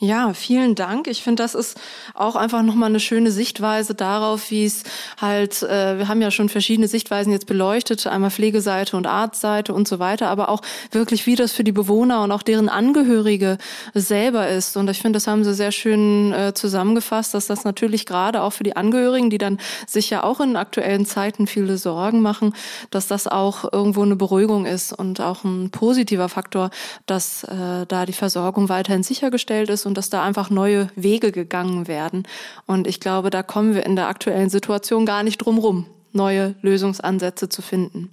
Ja, 0.00 0.34
vielen 0.34 0.74
Dank. 0.74 1.06
Ich 1.06 1.22
finde, 1.22 1.44
das 1.44 1.54
ist 1.54 1.80
auch 2.14 2.34
einfach 2.34 2.62
nochmal 2.62 2.88
eine 2.88 2.98
schöne 2.98 3.30
Sichtweise 3.30 3.94
darauf, 3.94 4.50
wie 4.50 4.64
es 4.66 4.82
halt, 5.20 5.62
äh, 5.62 5.98
wir 5.98 6.08
haben 6.08 6.20
ja 6.20 6.32
schon 6.32 6.48
verschiedene 6.48 6.88
Sichtweisen 6.88 7.30
jetzt 7.32 7.46
beleuchtet, 7.46 8.04
einmal 8.08 8.32
Pflegeseite 8.32 8.96
und 8.96 9.06
Arztseite 9.06 9.72
und 9.72 9.86
so 9.86 10.00
weiter, 10.00 10.28
aber 10.30 10.48
auch 10.48 10.62
wirklich, 10.90 11.26
wie 11.26 11.36
das 11.36 11.52
für 11.52 11.62
die 11.62 11.70
Bewohner 11.70 12.24
und 12.24 12.32
auch 12.32 12.42
deren 12.42 12.68
Angehörige 12.68 13.56
selber 13.94 14.48
ist. 14.48 14.76
Und 14.76 14.90
ich 14.90 15.00
finde, 15.00 15.16
das 15.16 15.28
haben 15.28 15.44
Sie 15.44 15.54
sehr 15.54 15.70
schön 15.70 16.32
äh, 16.32 16.54
zusammengefasst, 16.54 17.32
dass 17.32 17.46
das 17.46 17.62
natürlich 17.62 18.04
gerade 18.04 18.42
auch 18.42 18.52
für 18.52 18.64
die 18.64 18.74
Angehörigen, 18.74 19.30
die 19.30 19.38
dann 19.38 19.58
sich 19.86 20.10
ja 20.10 20.24
auch 20.24 20.40
in 20.40 20.56
aktuellen 20.56 21.06
Zeiten 21.06 21.46
viele 21.46 21.78
Sorgen 21.78 22.20
machen, 22.20 22.52
dass 22.90 23.06
das 23.06 23.28
auch 23.28 23.72
irgendwo 23.72 24.02
eine 24.02 24.16
Beruhigung 24.16 24.66
ist 24.66 24.92
und 24.92 25.20
auch 25.20 25.44
ein 25.44 25.70
positiver 25.70 26.28
Faktor, 26.28 26.70
dass 27.06 27.44
äh, 27.44 27.86
da 27.86 28.06
die 28.06 28.12
Versorgung 28.12 28.68
weiterhin 28.68 29.04
sichergestellt 29.04 29.70
ist 29.70 29.84
und 29.86 29.93
dass 29.94 30.10
da 30.10 30.22
einfach 30.22 30.50
neue 30.50 30.88
Wege 30.96 31.32
gegangen 31.32 31.88
werden. 31.88 32.26
Und 32.66 32.86
ich 32.86 33.00
glaube, 33.00 33.30
da 33.30 33.42
kommen 33.42 33.74
wir 33.74 33.86
in 33.86 33.96
der 33.96 34.08
aktuellen 34.08 34.50
Situation 34.50 35.06
gar 35.06 35.22
nicht 35.22 35.38
drum 35.38 35.58
rum, 35.58 35.86
neue 36.12 36.54
Lösungsansätze 36.62 37.48
zu 37.48 37.62
finden. 37.62 38.10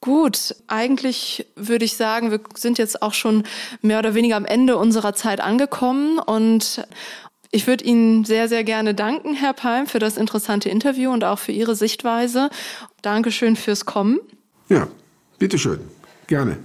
Gut, 0.00 0.56
eigentlich 0.66 1.46
würde 1.54 1.84
ich 1.84 1.96
sagen, 1.96 2.32
wir 2.32 2.40
sind 2.56 2.76
jetzt 2.76 3.02
auch 3.02 3.14
schon 3.14 3.44
mehr 3.82 4.00
oder 4.00 4.14
weniger 4.14 4.34
am 4.34 4.44
Ende 4.44 4.76
unserer 4.76 5.14
Zeit 5.14 5.40
angekommen 5.40 6.18
und 6.18 6.84
ich 7.52 7.66
würde 7.66 7.84
Ihnen 7.84 8.24
sehr, 8.24 8.48
sehr 8.48 8.64
gerne 8.64 8.94
danken, 8.94 9.34
Herr 9.34 9.52
Palm, 9.52 9.86
für 9.86 10.00
das 10.00 10.16
interessante 10.16 10.70
Interview 10.70 11.12
und 11.12 11.22
auch 11.22 11.38
für 11.38 11.52
Ihre 11.52 11.76
Sichtweise. 11.76 12.50
Dankeschön 13.02 13.54
fürs 13.56 13.84
Kommen. 13.84 14.18
Ja, 14.68 14.88
bitteschön. 15.38 15.78
Gerne. 16.26 16.56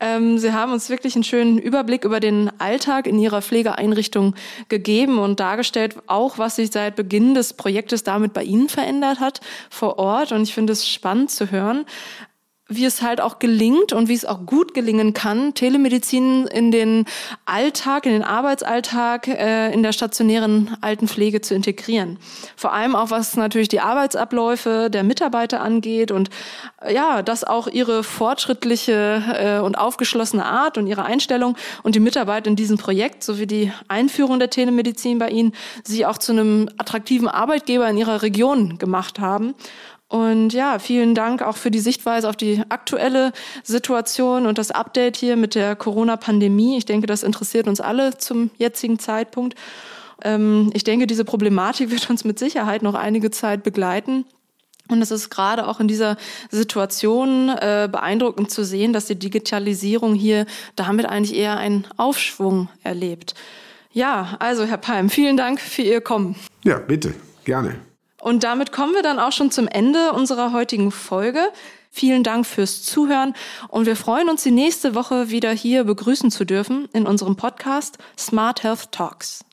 Ähm, 0.00 0.38
Sie 0.38 0.52
haben 0.52 0.72
uns 0.72 0.88
wirklich 0.88 1.14
einen 1.14 1.24
schönen 1.24 1.58
Überblick 1.58 2.04
über 2.04 2.20
den 2.20 2.50
Alltag 2.58 3.06
in 3.06 3.18
Ihrer 3.18 3.42
Pflegeeinrichtung 3.42 4.34
gegeben 4.68 5.18
und 5.18 5.40
dargestellt, 5.40 5.96
auch 6.06 6.38
was 6.38 6.56
sich 6.56 6.70
seit 6.70 6.96
Beginn 6.96 7.34
des 7.34 7.54
Projektes 7.54 8.02
damit 8.02 8.32
bei 8.32 8.42
Ihnen 8.42 8.68
verändert 8.68 9.20
hat 9.20 9.40
vor 9.70 9.98
Ort. 9.98 10.32
Und 10.32 10.42
ich 10.42 10.54
finde 10.54 10.72
es 10.72 10.88
spannend 10.88 11.30
zu 11.30 11.50
hören, 11.50 11.86
wie 12.70 12.84
es 12.84 13.02
halt 13.02 13.20
auch 13.20 13.40
gelingt 13.40 13.92
und 13.92 14.08
wie 14.08 14.14
es 14.14 14.24
auch 14.24 14.46
gut 14.46 14.74
gelingen 14.74 15.12
kann, 15.12 15.54
Telemedizin 15.54 16.46
in 16.46 16.70
den 16.70 17.04
Alltag, 17.44 18.06
in 18.06 18.12
den 18.12 18.22
Arbeitsalltag, 18.22 19.26
äh, 19.26 19.72
in 19.72 19.82
der 19.82 19.92
stationären 19.92 20.76
Altenpflege 20.80 21.40
zu 21.40 21.54
integrieren. 21.54 22.18
Vor 22.56 22.72
allem 22.72 22.94
auch 22.94 23.10
was 23.10 23.36
natürlich 23.36 23.68
die 23.68 23.80
Arbeitsabläufe 23.80 24.88
der 24.88 25.02
Mitarbeiter 25.02 25.60
angeht 25.60 26.12
und 26.12 26.30
äh, 26.80 26.94
ja, 26.94 27.22
dass 27.22 27.42
auch 27.42 27.66
ihre 27.66 28.04
fortschrittliche 28.04 29.58
äh, 29.60 29.64
und 29.64 29.76
aufgeschlossene 29.76 30.44
Art 30.44 30.78
und 30.78 30.86
ihre 30.86 31.04
Einstellung 31.04 31.56
und 31.82 31.96
die 31.96 32.00
Mitarbeit 32.00 32.46
in 32.46 32.54
diesem 32.54 32.78
Projekt 32.78 33.24
sowie 33.24 33.48
die 33.48 33.72
Einführung 33.88 34.38
der 34.38 34.50
Telemedizin 34.50 35.18
bei 35.18 35.30
ihnen 35.30 35.52
sie 35.82 36.06
auch 36.06 36.18
zu 36.18 36.30
einem 36.30 36.68
attraktiven 36.78 37.26
Arbeitgeber 37.26 37.88
in 37.88 37.98
ihrer 37.98 38.22
Region 38.22 38.78
gemacht 38.78 39.18
haben. 39.18 39.54
Und 40.10 40.52
ja, 40.52 40.80
vielen 40.80 41.14
Dank 41.14 41.40
auch 41.40 41.56
für 41.56 41.70
die 41.70 41.78
Sichtweise 41.78 42.28
auf 42.28 42.34
die 42.34 42.60
aktuelle 42.68 43.32
Situation 43.62 44.46
und 44.46 44.58
das 44.58 44.72
Update 44.72 45.16
hier 45.16 45.36
mit 45.36 45.54
der 45.54 45.76
Corona-Pandemie. 45.76 46.76
Ich 46.76 46.84
denke, 46.84 47.06
das 47.06 47.22
interessiert 47.22 47.68
uns 47.68 47.80
alle 47.80 48.18
zum 48.18 48.50
jetzigen 48.58 48.98
Zeitpunkt. 48.98 49.54
Ähm, 50.24 50.70
ich 50.74 50.82
denke, 50.82 51.06
diese 51.06 51.24
Problematik 51.24 51.92
wird 51.92 52.10
uns 52.10 52.24
mit 52.24 52.40
Sicherheit 52.40 52.82
noch 52.82 52.94
einige 52.94 53.30
Zeit 53.30 53.62
begleiten. 53.62 54.24
Und 54.88 55.00
es 55.00 55.12
ist 55.12 55.30
gerade 55.30 55.68
auch 55.68 55.78
in 55.78 55.86
dieser 55.86 56.16
Situation 56.50 57.48
äh, 57.48 57.88
beeindruckend 57.90 58.50
zu 58.50 58.64
sehen, 58.64 58.92
dass 58.92 59.06
die 59.06 59.14
Digitalisierung 59.14 60.14
hier 60.14 60.44
damit 60.74 61.06
eigentlich 61.06 61.38
eher 61.38 61.56
einen 61.56 61.86
Aufschwung 61.96 62.68
erlebt. 62.82 63.34
Ja, 63.92 64.36
also 64.40 64.64
Herr 64.64 64.78
Palm, 64.78 65.08
vielen 65.08 65.36
Dank 65.36 65.60
für 65.60 65.82
Ihr 65.82 66.00
Kommen. 66.00 66.34
Ja, 66.64 66.78
bitte, 66.78 67.14
gerne. 67.44 67.76
Und 68.20 68.44
damit 68.44 68.72
kommen 68.72 68.94
wir 68.94 69.02
dann 69.02 69.18
auch 69.18 69.32
schon 69.32 69.50
zum 69.50 69.66
Ende 69.66 70.12
unserer 70.12 70.52
heutigen 70.52 70.90
Folge. 70.90 71.40
Vielen 71.90 72.22
Dank 72.22 72.46
fürs 72.46 72.82
Zuhören 72.82 73.34
und 73.68 73.86
wir 73.86 73.96
freuen 73.96 74.28
uns, 74.28 74.44
die 74.44 74.52
nächste 74.52 74.94
Woche 74.94 75.30
wieder 75.30 75.50
hier 75.50 75.82
begrüßen 75.84 76.30
zu 76.30 76.44
dürfen 76.44 76.88
in 76.92 77.06
unserem 77.06 77.34
Podcast 77.34 77.98
Smart 78.16 78.62
Health 78.62 78.92
Talks. 78.92 79.44